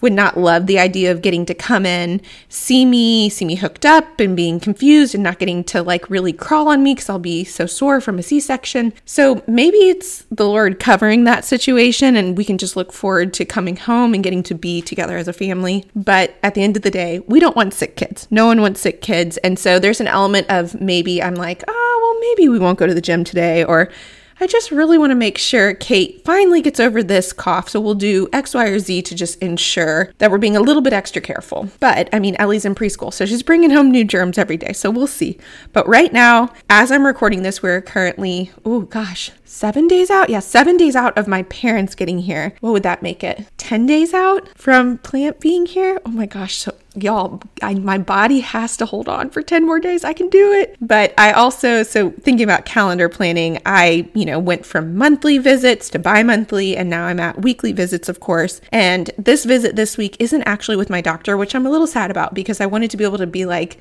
would 0.02 0.12
not 0.12 0.38
love 0.38 0.66
the 0.66 0.78
idea 0.78 1.10
of 1.10 1.22
getting 1.22 1.46
to 1.46 1.54
come 1.54 1.84
in, 1.86 2.20
see 2.48 2.84
me, 2.84 3.28
see 3.28 3.44
me 3.44 3.56
hooked 3.56 3.84
up 3.84 4.20
and 4.20 4.36
being 4.36 4.60
confused 4.60 5.14
and 5.14 5.24
not 5.24 5.38
getting 5.38 5.64
to 5.64 5.82
like 5.82 6.08
really 6.10 6.32
crawl 6.32 6.68
on 6.68 6.82
me 6.82 6.94
because 6.94 7.08
I'll 7.08 7.18
be 7.18 7.44
so 7.44 7.66
sore 7.66 8.00
from 8.00 8.18
a 8.18 8.22
C 8.22 8.40
section. 8.40 8.92
So 9.04 9.42
maybe 9.46 9.78
it's 9.78 10.24
the 10.30 10.46
Lord 10.46 10.78
covering 10.78 11.24
that 11.24 11.44
situation 11.44 12.16
and 12.16 12.36
we 12.36 12.44
can 12.44 12.58
just 12.58 12.76
look 12.76 12.92
forward 12.92 13.34
to 13.34 13.44
coming 13.44 13.76
home 13.76 14.14
and 14.14 14.22
getting 14.22 14.42
to 14.44 14.54
be 14.54 14.82
together 14.82 15.16
as 15.16 15.28
a 15.28 15.32
family. 15.32 15.84
But 15.94 16.36
at 16.42 16.54
the 16.54 16.62
end 16.62 16.76
of 16.76 16.82
the 16.82 16.90
day, 16.90 17.20
we 17.20 17.40
don't 17.40 17.56
want 17.56 17.74
sick 17.74 17.96
kids. 17.96 18.28
No 18.30 18.46
one 18.46 18.60
wants 18.60 18.80
sick 18.80 19.02
kids. 19.02 19.36
And 19.38 19.58
so 19.58 19.78
there's 19.78 20.00
an 20.00 20.08
element 20.08 20.46
of 20.50 20.80
maybe 20.80 21.22
I'm 21.22 21.34
like, 21.34 21.64
oh, 21.66 22.00
well, 22.02 22.20
maybe 22.30 22.48
we 22.48 22.58
won't 22.58 22.78
go 22.78 22.86
to 22.86 22.94
the 22.94 23.00
gym 23.00 23.24
today 23.24 23.64
or 23.64 23.90
I 24.40 24.46
just 24.46 24.70
really 24.70 24.98
want 24.98 25.10
to 25.10 25.16
make 25.16 25.36
sure 25.36 25.74
Kate 25.74 26.24
finally 26.24 26.60
gets 26.62 26.78
over 26.78 27.02
this 27.02 27.32
cough. 27.32 27.68
So 27.68 27.80
we'll 27.80 27.94
do 27.94 28.28
X, 28.32 28.54
Y, 28.54 28.66
or 28.66 28.78
Z 28.78 29.02
to 29.02 29.14
just 29.14 29.40
ensure 29.42 30.12
that 30.18 30.30
we're 30.30 30.38
being 30.38 30.56
a 30.56 30.60
little 30.60 30.82
bit 30.82 30.92
extra 30.92 31.20
careful. 31.20 31.68
But 31.80 32.08
I 32.12 32.18
mean, 32.18 32.36
Ellie's 32.38 32.64
in 32.64 32.74
preschool, 32.74 33.12
so 33.12 33.26
she's 33.26 33.42
bringing 33.42 33.70
home 33.70 33.90
new 33.90 34.04
germs 34.04 34.38
every 34.38 34.56
day. 34.56 34.72
So 34.72 34.90
we'll 34.90 35.06
see. 35.08 35.38
But 35.72 35.88
right 35.88 36.12
now, 36.12 36.52
as 36.70 36.92
I'm 36.92 37.04
recording 37.04 37.42
this, 37.42 37.62
we're 37.62 37.82
currently, 37.82 38.52
oh 38.64 38.82
gosh, 38.82 39.32
seven 39.44 39.88
days 39.88 40.10
out? 40.10 40.30
Yeah, 40.30 40.40
seven 40.40 40.76
days 40.76 40.94
out 40.94 41.16
of 41.18 41.26
my 41.26 41.42
parents 41.44 41.94
getting 41.94 42.20
here. 42.20 42.54
What 42.60 42.72
would 42.72 42.82
that 42.84 43.02
make 43.02 43.24
it? 43.24 43.46
10 43.56 43.86
days 43.86 44.14
out 44.14 44.48
from 44.56 44.98
Plant 44.98 45.40
being 45.40 45.66
here? 45.66 46.00
Oh 46.06 46.10
my 46.10 46.26
gosh. 46.26 46.56
So, 46.56 46.74
y'all, 47.02 47.42
I, 47.62 47.74
my 47.74 47.98
body 47.98 48.40
has 48.40 48.76
to 48.78 48.86
hold 48.86 49.08
on 49.08 49.30
for 49.30 49.42
10 49.42 49.64
more 49.64 49.80
days. 49.80 50.04
I 50.04 50.12
can 50.12 50.28
do 50.28 50.52
it. 50.52 50.76
But 50.80 51.14
I 51.18 51.32
also, 51.32 51.82
so 51.82 52.10
thinking 52.10 52.44
about 52.44 52.64
calendar 52.64 53.08
planning, 53.08 53.58
I, 53.66 54.08
you 54.14 54.24
know, 54.24 54.38
went 54.38 54.66
from 54.66 54.96
monthly 54.96 55.38
visits 55.38 55.90
to 55.90 55.98
bi 55.98 56.22
monthly, 56.22 56.76
and 56.76 56.90
now 56.90 57.06
I'm 57.06 57.20
at 57.20 57.42
weekly 57.42 57.72
visits, 57.72 58.08
of 58.08 58.20
course. 58.20 58.60
And 58.72 59.10
this 59.18 59.44
visit 59.44 59.76
this 59.76 59.96
week 59.96 60.16
isn't 60.18 60.42
actually 60.42 60.76
with 60.76 60.90
my 60.90 61.00
doctor, 61.00 61.36
which 61.36 61.54
I'm 61.54 61.66
a 61.66 61.70
little 61.70 61.86
sad 61.86 62.10
about 62.10 62.34
because 62.34 62.60
I 62.60 62.66
wanted 62.66 62.90
to 62.90 62.96
be 62.96 63.04
able 63.04 63.18
to 63.18 63.26
be 63.26 63.44
like, 63.44 63.78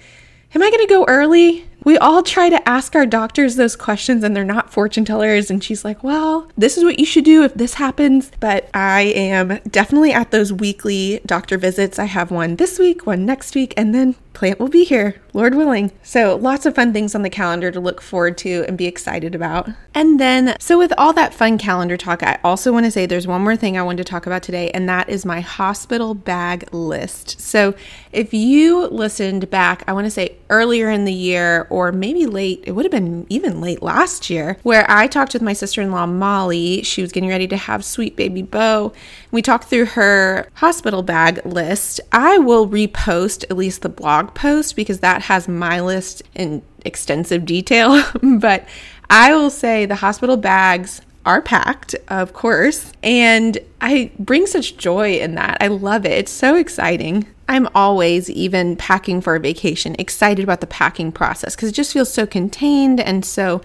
Am 0.56 0.64
I 0.64 0.70
going 0.70 0.88
to 0.88 0.94
go 0.94 1.06
early? 1.08 1.66
We 1.88 1.98
all 2.00 2.22
try 2.22 2.50
to 2.50 2.68
ask 2.68 2.98
our 2.98 3.06
doctors 3.06 3.56
those 3.56 3.78
questions 3.78 4.22
and 4.22 4.36
they're 4.36 4.44
not 4.44 4.74
fortune 4.74 5.06
tellers. 5.06 5.50
And 5.50 5.64
she's 5.64 5.86
like, 5.86 6.04
well, 6.04 6.50
this 6.58 6.78
is 6.78 6.84
what 6.84 7.00
you 7.00 7.06
should 7.06 7.24
do 7.24 7.44
if 7.44 7.54
this 7.54 7.76
happens. 7.76 8.30
But 8.42 8.70
I 8.74 9.04
am 9.04 9.60
definitely 9.70 10.12
at 10.12 10.32
those 10.32 10.52
weekly 10.52 11.22
doctor 11.26 11.58
visits. 11.58 11.98
I 11.98 12.04
have 12.04 12.30
one 12.30 12.58
this 12.58 12.78
week, 12.78 13.06
one 13.06 13.26
next 13.26 13.56
week, 13.56 13.74
and 13.78 13.96
then 13.96 14.16
Plant 14.38 14.60
will 14.60 14.68
be 14.68 14.84
here, 14.84 15.20
Lord 15.34 15.56
willing. 15.56 15.92
So, 16.04 16.36
lots 16.36 16.68
of 16.68 16.76
fun 16.76 16.94
things 16.94 17.16
on 17.16 17.24
the 17.24 17.30
calendar 17.30 17.72
to 17.72 17.80
look 17.80 18.04
forward 18.04 18.38
to 18.38 18.66
and 18.68 18.78
be 18.78 18.86
excited 18.86 19.34
about. 19.34 19.68
And 19.96 20.20
then, 20.20 20.56
so 20.60 20.78
with 20.78 20.94
all 20.96 21.12
that 21.14 21.34
fun 21.34 21.58
calendar 21.58 21.98
talk, 21.98 22.22
I 22.22 22.38
also 22.44 22.72
want 22.72 22.86
to 22.86 22.92
say 22.92 23.08
there's 23.08 23.26
one 23.26 23.42
more 23.42 23.56
thing 23.56 23.80
I 23.80 23.82
wanted 23.82 24.06
to 24.06 24.12
talk 24.12 24.28
about 24.28 24.44
today, 24.44 24.70
and 24.76 24.88
that 24.88 25.10
is 25.10 25.26
my 25.26 25.40
hospital 25.40 26.14
bag 26.14 26.72
list. 26.72 27.42
So, 27.42 27.74
if 28.12 28.32
you 28.32 28.86
listened 28.90 29.50
back, 29.50 29.84
I 29.88 29.94
want 29.94 30.06
to 30.06 30.12
say 30.12 30.36
earlier 30.52 30.92
in 30.92 31.06
the 31.06 31.14
year, 31.14 31.66
or 31.72 31.92
maybe 31.92 32.28
late, 32.28 32.64
it 32.68 32.74
would 32.74 32.86
have 32.86 32.92
been 32.92 33.26
even 33.30 33.60
late 33.60 33.82
last 33.82 34.30
year, 34.30 34.60
where 34.62 34.86
I 34.88 35.08
talked 35.08 35.34
with 35.34 35.42
my 35.42 35.54
sister 35.54 35.82
in 35.82 35.90
law, 35.90 36.06
Molly. 36.06 36.84
She 36.84 37.02
was 37.02 37.12
getting 37.12 37.30
ready 37.30 37.48
to 37.48 37.58
have 37.58 37.84
sweet 37.84 38.16
baby 38.16 38.44
Bo. 38.44 38.94
We 39.32 39.42
talked 39.42 39.66
through 39.66 39.86
her 39.86 40.50
hospital 40.56 41.04
bag 41.04 41.46
list. 41.46 42.00
I 42.12 42.38
will 42.38 42.68
repost 42.68 43.44
at 43.50 43.58
least 43.58 43.82
the 43.82 43.90
blog 43.90 44.34
post 44.34 44.76
because 44.76 45.00
that 45.00 45.24
has 45.24 45.48
my 45.48 45.82
list 45.82 46.24
in 46.34 46.62
extensive 46.86 47.46
detail. 47.46 48.04
but 48.40 48.68
I 49.10 49.34
will 49.36 49.50
say 49.50 49.86
the 49.86 49.96
hospital 49.96 50.38
bags 50.38 51.02
are 51.26 51.42
packed, 51.42 51.94
of 52.08 52.32
course, 52.32 52.94
and 53.04 53.58
I 53.82 54.12
bring 54.18 54.48
such 54.48 54.78
joy 54.78 55.18
in 55.18 55.36
that. 55.36 55.58
I 55.60 55.68
love 55.68 56.06
it. 56.06 56.14
It's 56.14 56.32
so 56.32 56.56
exciting. 56.56 57.28
I'm 57.50 57.68
always, 57.76 58.30
even 58.30 58.78
packing 58.78 59.20
for 59.20 59.36
a 59.36 59.40
vacation, 59.40 59.96
excited 60.00 60.44
about 60.44 60.62
the 60.62 60.68
packing 60.68 61.12
process 61.12 61.54
because 61.56 61.70
it 61.70 61.76
just 61.76 61.92
feels 61.92 62.14
so 62.14 62.26
contained 62.26 63.02
and 63.02 63.26
so 63.26 63.62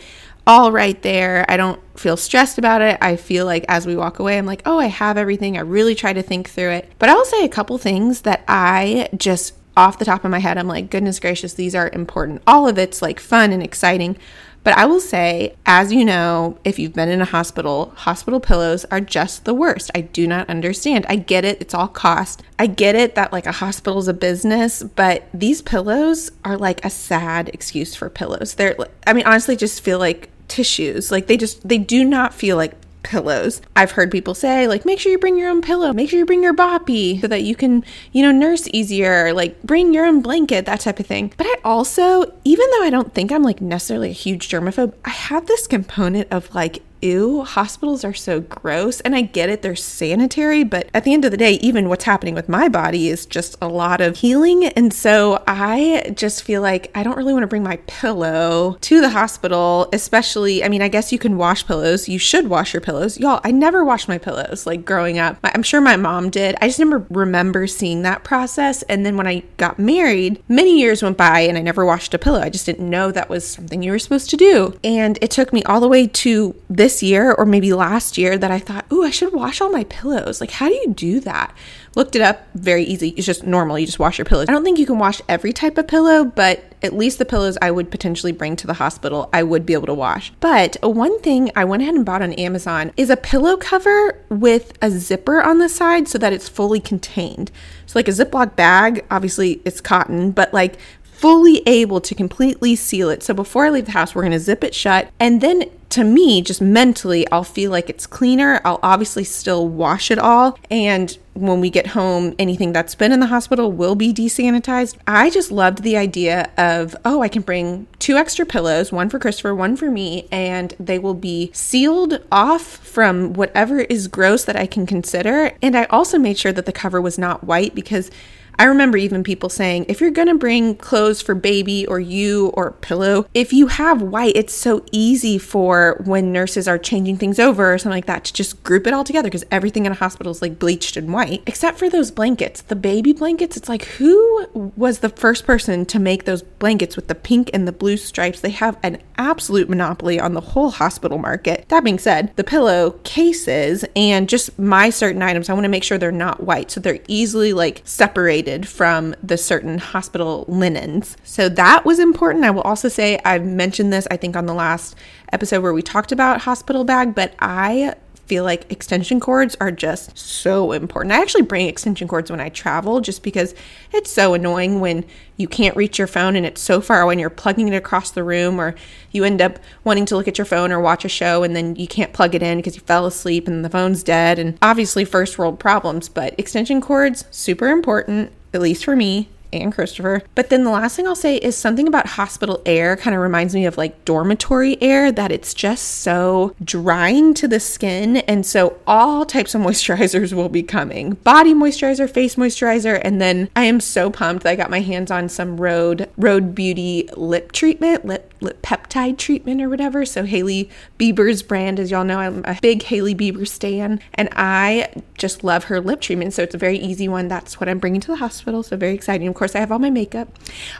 all 0.46 0.72
right 0.72 1.00
there. 1.02 1.44
I 1.48 1.56
don't 1.56 1.80
feel 1.98 2.16
stressed 2.16 2.58
about 2.58 2.82
it. 2.82 2.98
I 3.00 3.16
feel 3.16 3.46
like 3.46 3.64
as 3.68 3.86
we 3.86 3.96
walk 3.96 4.18
away, 4.18 4.38
I'm 4.38 4.46
like, 4.46 4.62
oh, 4.66 4.78
I 4.78 4.86
have 4.86 5.16
everything. 5.16 5.56
I 5.56 5.60
really 5.60 5.94
try 5.94 6.12
to 6.12 6.22
think 6.22 6.48
through 6.50 6.70
it. 6.70 6.92
But 6.98 7.08
I 7.08 7.14
will 7.14 7.24
say 7.24 7.44
a 7.44 7.48
couple 7.48 7.78
things 7.78 8.22
that 8.22 8.44
I 8.48 9.08
just 9.16 9.54
off 9.76 9.98
the 9.98 10.04
top 10.04 10.24
of 10.24 10.30
my 10.30 10.38
head, 10.38 10.58
I'm 10.58 10.68
like, 10.68 10.90
goodness 10.90 11.18
gracious, 11.18 11.54
these 11.54 11.74
are 11.74 11.88
important. 11.92 12.42
All 12.46 12.68
of 12.68 12.78
it's 12.78 13.00
like 13.00 13.18
fun 13.18 13.52
and 13.52 13.62
exciting. 13.62 14.18
But 14.64 14.76
I 14.76 14.86
will 14.86 15.00
say, 15.00 15.56
as 15.66 15.92
you 15.92 16.04
know, 16.04 16.56
if 16.62 16.78
you've 16.78 16.92
been 16.92 17.08
in 17.08 17.20
a 17.20 17.24
hospital, 17.24 17.92
hospital 17.96 18.38
pillows 18.38 18.84
are 18.92 19.00
just 19.00 19.44
the 19.44 19.54
worst. 19.54 19.90
I 19.92 20.02
do 20.02 20.28
not 20.28 20.48
understand. 20.48 21.04
I 21.08 21.16
get 21.16 21.44
it, 21.44 21.60
it's 21.60 21.74
all 21.74 21.88
cost. 21.88 22.44
I 22.60 22.68
get 22.68 22.94
it 22.94 23.16
that 23.16 23.32
like 23.32 23.46
a 23.46 23.52
hospital 23.52 23.98
is 23.98 24.06
a 24.06 24.14
business, 24.14 24.82
but 24.82 25.26
these 25.34 25.62
pillows 25.62 26.30
are 26.44 26.56
like 26.56 26.84
a 26.84 26.90
sad 26.90 27.48
excuse 27.52 27.96
for 27.96 28.08
pillows. 28.08 28.54
They're, 28.54 28.76
I 29.04 29.14
mean, 29.14 29.26
honestly, 29.26 29.56
just 29.56 29.80
feel 29.80 29.98
like 29.98 30.30
tissues. 30.48 31.10
Like 31.10 31.26
they 31.26 31.36
just, 31.36 31.66
they 31.66 31.78
do 31.78 32.04
not 32.04 32.34
feel 32.34 32.56
like 32.56 32.74
pillows. 33.02 33.60
I've 33.74 33.90
heard 33.92 34.10
people 34.10 34.34
say, 34.34 34.68
like, 34.68 34.84
make 34.84 35.00
sure 35.00 35.12
you 35.12 35.18
bring 35.18 35.36
your 35.36 35.50
own 35.50 35.60
pillow, 35.60 35.92
make 35.92 36.10
sure 36.10 36.18
you 36.18 36.26
bring 36.26 36.42
your 36.42 36.54
boppy 36.54 37.20
so 37.20 37.26
that 37.26 37.42
you 37.42 37.54
can, 37.54 37.84
you 38.12 38.22
know, 38.22 38.30
nurse 38.30 38.68
easier, 38.72 39.32
like, 39.32 39.60
bring 39.62 39.92
your 39.92 40.06
own 40.06 40.22
blanket, 40.22 40.66
that 40.66 40.80
type 40.80 41.00
of 41.00 41.06
thing. 41.06 41.32
But 41.36 41.46
I 41.46 41.56
also, 41.64 42.32
even 42.44 42.66
though 42.70 42.84
I 42.84 42.90
don't 42.90 43.12
think 43.12 43.32
I'm 43.32 43.42
like 43.42 43.60
necessarily 43.60 44.10
a 44.10 44.12
huge 44.12 44.48
germaphobe, 44.48 44.94
I 45.04 45.10
have 45.10 45.46
this 45.46 45.66
component 45.66 46.28
of 46.30 46.54
like 46.54 46.82
ew, 47.02 47.42
hospitals 47.42 48.04
are 48.04 48.14
so 48.14 48.40
gross. 48.40 49.00
And 49.00 49.14
I 49.14 49.22
get 49.22 49.48
it, 49.48 49.62
they're 49.62 49.76
sanitary, 49.76 50.64
but 50.64 50.88
at 50.94 51.04
the 51.04 51.12
end 51.12 51.24
of 51.24 51.30
the 51.30 51.36
day, 51.36 51.54
even 51.54 51.88
what's 51.88 52.04
happening 52.04 52.34
with 52.34 52.48
my 52.48 52.68
body 52.68 53.08
is 53.08 53.26
just 53.26 53.56
a 53.60 53.68
lot 53.68 54.00
of 54.00 54.18
healing. 54.18 54.66
And 54.66 54.92
so 54.92 55.42
I 55.46 56.12
just 56.16 56.42
feel 56.42 56.62
like 56.62 56.90
I 56.94 57.02
don't 57.02 57.16
really 57.16 57.32
want 57.32 57.42
to 57.42 57.48
bring 57.48 57.62
my 57.62 57.76
pillow 57.86 58.78
to 58.80 59.00
the 59.00 59.10
hospital, 59.10 59.88
especially, 59.92 60.64
I 60.64 60.68
mean, 60.68 60.82
I 60.82 60.88
guess 60.88 61.12
you 61.12 61.18
can 61.18 61.36
wash 61.36 61.66
pillows. 61.66 62.08
You 62.08 62.18
should 62.18 62.48
wash 62.48 62.72
your 62.72 62.80
pillows. 62.80 63.18
Y'all, 63.18 63.40
I 63.44 63.50
never 63.50 63.84
washed 63.84 64.08
my 64.08 64.18
pillows 64.18 64.66
like 64.66 64.84
growing 64.84 65.18
up. 65.18 65.38
I'm 65.42 65.62
sure 65.62 65.80
my 65.80 65.96
mom 65.96 66.30
did. 66.30 66.56
I 66.60 66.68
just 66.68 66.78
never 66.78 67.04
remember 67.10 67.66
seeing 67.66 68.02
that 68.02 68.24
process. 68.24 68.82
And 68.84 69.04
then 69.04 69.16
when 69.16 69.26
I 69.26 69.42
got 69.56 69.78
married, 69.78 70.42
many 70.48 70.78
years 70.78 71.02
went 71.02 71.16
by 71.16 71.40
and 71.40 71.58
I 71.58 71.62
never 71.62 71.84
washed 71.84 72.14
a 72.14 72.18
pillow. 72.18 72.40
I 72.40 72.50
just 72.50 72.66
didn't 72.66 72.88
know 72.88 73.10
that 73.10 73.28
was 73.28 73.46
something 73.46 73.82
you 73.82 73.92
were 73.92 73.98
supposed 73.98 74.30
to 74.30 74.36
do. 74.36 74.78
And 74.84 75.18
it 75.20 75.30
took 75.30 75.52
me 75.52 75.62
all 75.64 75.80
the 75.80 75.88
way 75.88 76.06
to 76.06 76.54
this 76.68 76.91
this 76.92 77.02
year 77.02 77.32
or 77.32 77.46
maybe 77.46 77.72
last 77.72 78.18
year 78.18 78.36
that 78.36 78.50
I 78.50 78.58
thought, 78.58 78.84
oh, 78.90 79.02
I 79.02 79.10
should 79.10 79.32
wash 79.32 79.62
all 79.62 79.70
my 79.70 79.84
pillows. 79.84 80.42
Like, 80.42 80.50
how 80.50 80.68
do 80.68 80.74
you 80.74 80.92
do 80.92 81.20
that? 81.20 81.54
Looked 81.96 82.16
it 82.16 82.22
up, 82.22 82.46
very 82.54 82.84
easy. 82.84 83.10
It's 83.16 83.26
just 83.26 83.44
normal. 83.44 83.78
You 83.78 83.86
just 83.86 83.98
wash 83.98 84.18
your 84.18 84.26
pillows. 84.26 84.46
I 84.48 84.52
don't 84.52 84.62
think 84.62 84.78
you 84.78 84.84
can 84.84 84.98
wash 84.98 85.22
every 85.26 85.54
type 85.54 85.78
of 85.78 85.88
pillow, 85.88 86.24
but 86.24 86.64
at 86.82 86.92
least 86.92 87.18
the 87.18 87.24
pillows 87.24 87.56
I 87.62 87.70
would 87.70 87.90
potentially 87.90 88.32
bring 88.32 88.56
to 88.56 88.66
the 88.66 88.74
hospital, 88.74 89.30
I 89.32 89.42
would 89.42 89.64
be 89.64 89.72
able 89.72 89.86
to 89.86 89.94
wash. 89.94 90.32
But 90.40 90.76
one 90.82 91.18
thing 91.20 91.50
I 91.56 91.64
went 91.64 91.82
ahead 91.82 91.94
and 91.94 92.04
bought 92.04 92.20
on 92.20 92.34
Amazon 92.34 92.92
is 92.96 93.08
a 93.08 93.16
pillow 93.16 93.56
cover 93.56 94.18
with 94.28 94.76
a 94.82 94.90
zipper 94.90 95.40
on 95.40 95.58
the 95.58 95.68
side 95.68 96.08
so 96.08 96.18
that 96.18 96.34
it's 96.34 96.48
fully 96.48 96.80
contained. 96.80 97.50
So, 97.86 97.98
like 97.98 98.08
a 98.08 98.12
Ziploc 98.12 98.56
bag, 98.56 99.04
obviously 99.10 99.60
it's 99.64 99.80
cotton, 99.80 100.30
but 100.30 100.52
like 100.52 100.78
fully 101.22 101.62
able 101.66 102.00
to 102.00 102.16
completely 102.16 102.74
seal 102.74 103.08
it. 103.08 103.22
So 103.22 103.32
before 103.32 103.66
I 103.66 103.70
leave 103.70 103.86
the 103.86 103.92
house, 103.92 104.12
we're 104.12 104.22
going 104.22 104.32
to 104.32 104.40
zip 104.40 104.64
it 104.64 104.74
shut. 104.74 105.08
And 105.20 105.40
then 105.40 105.70
to 105.90 106.02
me, 106.02 106.42
just 106.42 106.60
mentally, 106.60 107.30
I'll 107.30 107.44
feel 107.44 107.70
like 107.70 107.88
it's 107.88 108.08
cleaner. 108.08 108.60
I'll 108.64 108.80
obviously 108.82 109.22
still 109.22 109.68
wash 109.68 110.10
it 110.10 110.18
all. 110.18 110.58
And 110.68 111.16
when 111.34 111.60
we 111.60 111.70
get 111.70 111.88
home, 111.88 112.34
anything 112.40 112.72
that's 112.72 112.96
been 112.96 113.12
in 113.12 113.20
the 113.20 113.26
hospital 113.26 113.70
will 113.70 113.94
be 113.94 114.12
desanitized. 114.12 114.96
I 115.06 115.30
just 115.30 115.52
loved 115.52 115.84
the 115.84 115.96
idea 115.96 116.50
of, 116.56 116.96
oh, 117.04 117.22
I 117.22 117.28
can 117.28 117.42
bring 117.42 117.86
two 118.00 118.16
extra 118.16 118.44
pillows, 118.44 118.90
one 118.90 119.08
for 119.08 119.20
Christopher, 119.20 119.54
one 119.54 119.76
for 119.76 119.92
me, 119.92 120.26
and 120.32 120.74
they 120.80 120.98
will 120.98 121.14
be 121.14 121.52
sealed 121.54 122.20
off 122.32 122.62
from 122.62 123.34
whatever 123.34 123.78
is 123.78 124.08
gross 124.08 124.44
that 124.46 124.56
I 124.56 124.66
can 124.66 124.86
consider. 124.86 125.52
And 125.62 125.76
I 125.76 125.84
also 125.84 126.18
made 126.18 126.36
sure 126.36 126.52
that 126.52 126.66
the 126.66 126.72
cover 126.72 127.00
was 127.00 127.16
not 127.16 127.44
white 127.44 127.76
because 127.76 128.10
I 128.58 128.64
remember 128.64 128.98
even 128.98 129.24
people 129.24 129.48
saying, 129.48 129.86
if 129.88 130.00
you're 130.00 130.10
gonna 130.10 130.34
bring 130.34 130.76
clothes 130.76 131.22
for 131.22 131.34
baby 131.34 131.86
or 131.86 131.98
you 131.98 132.48
or 132.54 132.72
pillow, 132.72 133.26
if 133.34 133.52
you 133.52 133.68
have 133.68 134.02
white, 134.02 134.36
it's 134.36 134.54
so 134.54 134.84
easy 134.92 135.38
for 135.38 136.00
when 136.04 136.32
nurses 136.32 136.68
are 136.68 136.78
changing 136.78 137.16
things 137.16 137.38
over 137.38 137.72
or 137.72 137.78
something 137.78 137.96
like 137.96 138.06
that 138.06 138.24
to 138.24 138.32
just 138.32 138.62
group 138.62 138.86
it 138.86 138.92
all 138.92 139.04
together 139.04 139.28
because 139.28 139.44
everything 139.50 139.86
in 139.86 139.92
a 139.92 139.96
hospital 139.96 140.30
is 140.30 140.42
like 140.42 140.58
bleached 140.58 140.96
and 140.96 141.12
white, 141.12 141.42
except 141.46 141.78
for 141.78 141.88
those 141.88 142.10
blankets. 142.10 142.62
The 142.62 142.76
baby 142.76 143.12
blankets, 143.12 143.56
it's 143.56 143.68
like, 143.68 143.84
who 143.84 144.72
was 144.76 144.98
the 144.98 145.08
first 145.08 145.46
person 145.46 145.86
to 145.86 145.98
make 145.98 146.24
those 146.24 146.42
blankets 146.42 146.94
with 146.94 147.08
the 147.08 147.14
pink 147.14 147.50
and 147.52 147.66
the 147.66 147.72
blue 147.72 147.96
stripes? 147.96 148.40
They 148.40 148.50
have 148.50 148.78
an 148.82 148.98
absolute 149.16 149.68
monopoly 149.68 150.20
on 150.20 150.34
the 150.34 150.40
whole 150.40 150.70
hospital 150.70 151.18
market. 151.18 151.68
That 151.68 151.84
being 151.84 151.98
said, 151.98 152.32
the 152.36 152.44
pillow 152.44 152.92
cases 153.04 153.84
and 153.96 154.28
just 154.28 154.58
my 154.58 154.90
certain 154.90 155.22
items, 155.22 155.48
I 155.48 155.54
wanna 155.54 155.68
make 155.68 155.84
sure 155.84 155.98
they're 155.98 156.12
not 156.12 156.42
white. 156.42 156.70
So 156.70 156.80
they're 156.80 157.00
easily 157.08 157.52
like 157.52 157.82
separated 157.84 158.41
separated 158.42 158.68
from 158.68 159.14
the 159.22 159.36
certain 159.36 159.78
hospital 159.78 160.44
linens. 160.48 161.16
So 161.24 161.48
that 161.50 161.84
was 161.84 161.98
important. 161.98 162.44
I 162.44 162.50
will 162.50 162.62
also 162.62 162.88
say 162.88 163.20
I've 163.24 163.44
mentioned 163.44 163.92
this, 163.92 164.06
I 164.10 164.16
think, 164.16 164.36
on 164.36 164.46
the 164.46 164.54
last 164.54 164.96
episode 165.32 165.62
where 165.62 165.72
we 165.72 165.82
talked 165.82 166.12
about 166.12 166.42
hospital 166.42 166.84
bag, 166.84 167.14
but 167.14 167.34
I 167.40 167.94
feel 168.32 168.44
like 168.44 168.72
extension 168.72 169.20
cords 169.20 169.58
are 169.60 169.70
just 169.70 170.16
so 170.16 170.72
important. 170.72 171.12
I 171.12 171.20
actually 171.20 171.42
bring 171.42 171.66
extension 171.66 172.08
cords 172.08 172.30
when 172.30 172.40
I 172.40 172.48
travel 172.48 173.02
just 173.02 173.22
because 173.22 173.54
it's 173.92 174.10
so 174.10 174.32
annoying 174.32 174.80
when 174.80 175.04
you 175.36 175.46
can't 175.46 175.76
reach 175.76 175.98
your 175.98 176.06
phone 176.06 176.34
and 176.34 176.46
it's 176.46 176.62
so 176.62 176.80
far 176.80 177.04
when 177.04 177.18
you're 177.18 177.28
plugging 177.28 177.68
it 177.68 177.76
across 177.76 178.10
the 178.10 178.24
room 178.24 178.58
or 178.58 178.74
you 179.10 179.24
end 179.24 179.42
up 179.42 179.58
wanting 179.84 180.06
to 180.06 180.16
look 180.16 180.28
at 180.28 180.38
your 180.38 180.46
phone 180.46 180.72
or 180.72 180.80
watch 180.80 181.04
a 181.04 181.10
show 181.10 181.42
and 181.42 181.54
then 181.54 181.76
you 181.76 181.86
can't 181.86 182.14
plug 182.14 182.34
it 182.34 182.42
in 182.42 182.56
because 182.56 182.74
you 182.74 182.80
fell 182.80 183.04
asleep 183.04 183.46
and 183.46 183.62
the 183.62 183.68
phone's 183.68 184.02
dead 184.02 184.38
and 184.38 184.56
obviously 184.62 185.04
first 185.04 185.36
world 185.36 185.60
problems, 185.60 186.08
but 186.08 186.34
extension 186.38 186.80
cords 186.80 187.26
super 187.30 187.68
important 187.68 188.32
at 188.54 188.62
least 188.62 188.82
for 188.82 188.96
me 188.96 189.28
and 189.52 189.72
Christopher. 189.72 190.22
But 190.34 190.50
then 190.50 190.64
the 190.64 190.70
last 190.70 190.96
thing 190.96 191.06
I'll 191.06 191.14
say 191.14 191.36
is 191.36 191.56
something 191.56 191.86
about 191.86 192.06
hospital 192.06 192.62
air 192.66 192.96
kind 192.96 193.14
of 193.14 193.22
reminds 193.22 193.54
me 193.54 193.66
of 193.66 193.76
like 193.76 194.04
dormitory 194.04 194.80
air 194.82 195.12
that 195.12 195.32
it's 195.32 195.54
just 195.54 196.00
so 196.00 196.54
drying 196.62 197.34
to 197.34 197.48
the 197.48 197.60
skin. 197.60 198.18
And 198.18 198.44
so 198.46 198.78
all 198.86 199.24
types 199.24 199.54
of 199.54 199.60
moisturizers 199.60 200.32
will 200.32 200.48
be 200.48 200.62
coming 200.62 201.14
body 201.24 201.54
moisturizer, 201.54 202.08
face 202.08 202.36
moisturizer. 202.36 203.00
And 203.02 203.20
then 203.20 203.48
I 203.54 203.64
am 203.64 203.80
so 203.80 204.10
pumped 204.10 204.44
that 204.44 204.50
I 204.50 204.56
got 204.56 204.70
my 204.70 204.80
hands 204.80 205.10
on 205.10 205.28
some 205.28 205.60
Rhode, 205.60 206.08
Rhode 206.16 206.54
Beauty 206.54 207.08
lip 207.16 207.52
treatment, 207.52 208.04
lip 208.04 208.31
peptide 208.42 209.18
treatment 209.18 209.62
or 209.62 209.68
whatever. 209.68 210.04
So 210.04 210.24
Hailey 210.24 210.70
Bieber's 210.98 211.42
brand, 211.42 211.80
as 211.80 211.90
y'all 211.90 212.04
know, 212.04 212.18
I'm 212.18 212.44
a 212.44 212.58
big 212.60 212.82
Hailey 212.84 213.14
Bieber 213.14 213.46
stan. 213.46 214.00
And 214.14 214.28
I 214.32 214.92
just 215.16 215.44
love 215.44 215.64
her 215.64 215.80
lip 215.80 216.00
treatment. 216.00 216.34
So 216.34 216.42
it's 216.42 216.54
a 216.54 216.58
very 216.58 216.78
easy 216.78 217.08
one. 217.08 217.28
That's 217.28 217.60
what 217.60 217.68
I'm 217.68 217.78
bringing 217.78 218.00
to 218.02 218.08
the 218.08 218.16
hospital. 218.16 218.62
So 218.62 218.76
very 218.76 218.94
exciting. 218.94 219.28
Of 219.28 219.34
course, 219.34 219.54
I 219.54 219.60
have 219.60 219.72
all 219.72 219.78
my 219.78 219.90
makeup, 219.90 220.28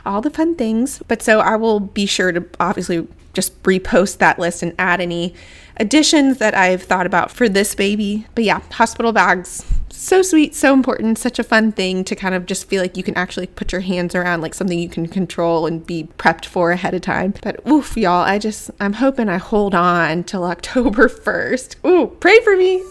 all 0.05 0.21
the 0.21 0.29
fun 0.29 0.55
things. 0.55 1.01
But 1.07 1.21
so 1.21 1.39
I 1.39 1.55
will 1.55 1.79
be 1.79 2.05
sure 2.05 2.31
to 2.31 2.45
obviously 2.59 3.07
just 3.33 3.61
repost 3.63 4.19
that 4.19 4.37
list 4.37 4.61
and 4.61 4.73
add 4.77 5.01
any 5.01 5.33
additions 5.77 6.37
that 6.37 6.53
I've 6.53 6.83
thought 6.83 7.05
about 7.05 7.31
for 7.31 7.49
this 7.49 7.73
baby. 7.75 8.27
But 8.35 8.43
yeah, 8.43 8.61
hospital 8.71 9.11
bags, 9.11 9.65
so 9.93 10.21
sweet, 10.21 10.55
so 10.55 10.73
important, 10.73 11.17
such 11.17 11.39
a 11.39 11.43
fun 11.43 11.71
thing 11.71 12.03
to 12.05 12.15
kind 12.15 12.35
of 12.35 12.45
just 12.45 12.67
feel 12.67 12.81
like 12.81 12.97
you 12.97 13.03
can 13.03 13.15
actually 13.15 13.47
put 13.47 13.71
your 13.71 13.81
hands 13.81 14.15
around 14.15 14.41
like 14.41 14.53
something 14.53 14.77
you 14.77 14.89
can 14.89 15.07
control 15.07 15.65
and 15.65 15.85
be 15.85 16.09
prepped 16.17 16.45
for 16.45 16.71
ahead 16.71 16.93
of 16.93 17.01
time. 17.01 17.33
But 17.41 17.65
oof, 17.67 17.95
y'all, 17.95 18.23
I 18.23 18.39
just, 18.39 18.71
I'm 18.79 18.93
hoping 18.93 19.29
I 19.29 19.37
hold 19.37 19.75
on 19.75 20.23
till 20.23 20.43
October 20.53 21.07
1st. 21.07 21.85
Ooh, 21.85 22.07
pray 22.19 22.39
for 22.41 22.57
me. 22.57 22.83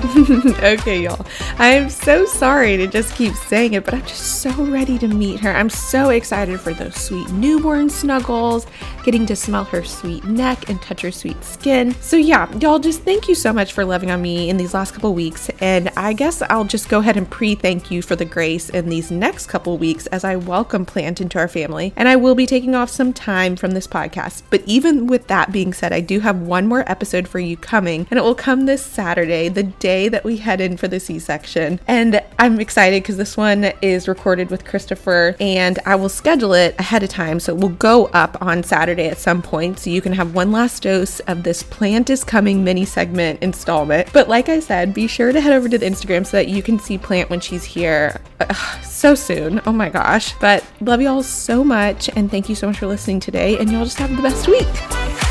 okay, 0.62 1.02
y'all. 1.02 1.26
I 1.58 1.68
am 1.72 1.90
so 1.90 2.24
sorry 2.24 2.78
to 2.78 2.86
just 2.86 3.14
keep 3.14 3.34
saying 3.34 3.74
it, 3.74 3.84
but 3.84 3.92
I'm 3.92 4.00
just 4.06 4.40
so 4.40 4.50
ready 4.64 4.98
to 4.98 5.06
meet 5.06 5.40
her. 5.40 5.50
I'm 5.50 5.68
so 5.68 6.08
excited 6.08 6.58
for 6.58 6.72
those 6.72 6.96
sweet 6.96 7.28
newborn 7.32 7.90
snuggles, 7.90 8.66
getting 9.04 9.26
to 9.26 9.36
smell 9.36 9.64
her 9.64 9.84
sweet 9.84 10.24
neck 10.24 10.70
and 10.70 10.80
touch 10.80 11.02
her 11.02 11.10
sweet 11.10 11.44
skin. 11.44 11.94
So, 12.00 12.16
yeah, 12.16 12.50
y'all, 12.60 12.78
just 12.78 13.02
thank 13.02 13.28
you 13.28 13.34
so 13.34 13.52
much 13.52 13.74
for 13.74 13.84
loving 13.84 14.10
on 14.10 14.22
me 14.22 14.48
in 14.48 14.56
these 14.56 14.72
last 14.72 14.94
couple 14.94 15.12
weeks. 15.12 15.50
And 15.60 15.90
I 15.98 16.14
guess 16.14 16.40
I'll 16.48 16.64
just 16.64 16.88
go 16.88 17.00
ahead 17.00 17.18
and 17.18 17.28
pre 17.28 17.54
thank 17.54 17.90
you 17.90 18.00
for 18.00 18.16
the 18.16 18.24
grace 18.24 18.70
in 18.70 18.88
these 18.88 19.10
next 19.10 19.48
couple 19.48 19.76
weeks 19.76 20.06
as 20.06 20.24
I 20.24 20.36
welcome 20.36 20.86
Plant 20.86 21.20
into 21.20 21.38
our 21.38 21.48
family. 21.48 21.92
And 21.96 22.08
I 22.08 22.16
will 22.16 22.34
be 22.34 22.46
taking 22.46 22.74
off 22.74 22.88
some 22.88 23.12
time 23.12 23.54
from 23.54 23.72
this 23.72 23.86
podcast. 23.86 24.44
But 24.48 24.62
even 24.64 25.08
with 25.08 25.26
that 25.26 25.52
being 25.52 25.74
said, 25.74 25.92
I 25.92 26.00
do 26.00 26.20
have 26.20 26.40
one 26.40 26.66
more 26.66 26.90
episode 26.90 27.28
for 27.28 27.38
you 27.38 27.58
coming, 27.58 28.06
and 28.10 28.18
it 28.18 28.22
will 28.22 28.34
come 28.34 28.64
this 28.64 28.82
Saturday, 28.82 29.50
the 29.50 29.64
day 29.64 29.89
day 29.90 30.08
that 30.08 30.24
we 30.24 30.36
head 30.36 30.60
in 30.60 30.76
for 30.76 30.86
the 30.86 31.00
C 31.00 31.18
section. 31.18 31.80
And 31.88 32.22
I'm 32.38 32.60
excited 32.60 33.02
because 33.02 33.16
this 33.16 33.36
one 33.36 33.72
is 33.82 34.06
recorded 34.06 34.48
with 34.50 34.64
Christopher 34.64 35.34
and 35.40 35.78
I 35.84 35.96
will 35.96 36.08
schedule 36.08 36.52
it 36.52 36.76
ahead 36.78 37.02
of 37.02 37.08
time. 37.08 37.40
So 37.40 37.54
it 37.54 37.60
will 37.60 37.70
go 37.90 38.06
up 38.22 38.40
on 38.40 38.62
Saturday 38.62 39.08
at 39.08 39.18
some 39.18 39.42
point. 39.42 39.80
So 39.80 39.90
you 39.90 40.00
can 40.00 40.12
have 40.12 40.34
one 40.34 40.52
last 40.52 40.84
dose 40.84 41.18
of 41.20 41.42
this 41.42 41.62
Plant 41.64 42.08
is 42.08 42.22
Coming 42.22 42.62
mini 42.62 42.84
segment 42.84 43.42
installment. 43.42 44.12
But 44.12 44.28
like 44.28 44.48
I 44.48 44.60
said, 44.60 44.94
be 44.94 45.08
sure 45.08 45.32
to 45.32 45.40
head 45.40 45.52
over 45.52 45.68
to 45.68 45.78
the 45.78 45.86
Instagram 45.86 46.24
so 46.24 46.36
that 46.36 46.48
you 46.48 46.62
can 46.62 46.78
see 46.78 46.96
Plant 46.96 47.28
when 47.28 47.40
she's 47.40 47.64
here 47.64 48.20
Ugh, 48.40 48.84
so 48.84 49.14
soon. 49.14 49.60
Oh 49.66 49.72
my 49.72 49.88
gosh. 49.88 50.34
But 50.38 50.64
love 50.80 51.00
y'all 51.00 51.24
so 51.24 51.64
much. 51.64 52.08
And 52.14 52.30
thank 52.30 52.48
you 52.48 52.54
so 52.54 52.68
much 52.68 52.78
for 52.78 52.86
listening 52.86 53.20
today. 53.20 53.58
And 53.58 53.70
y'all 53.70 53.84
just 53.84 53.98
have 53.98 54.14
the 54.14 54.22
best 54.22 54.46
week. 54.46 55.29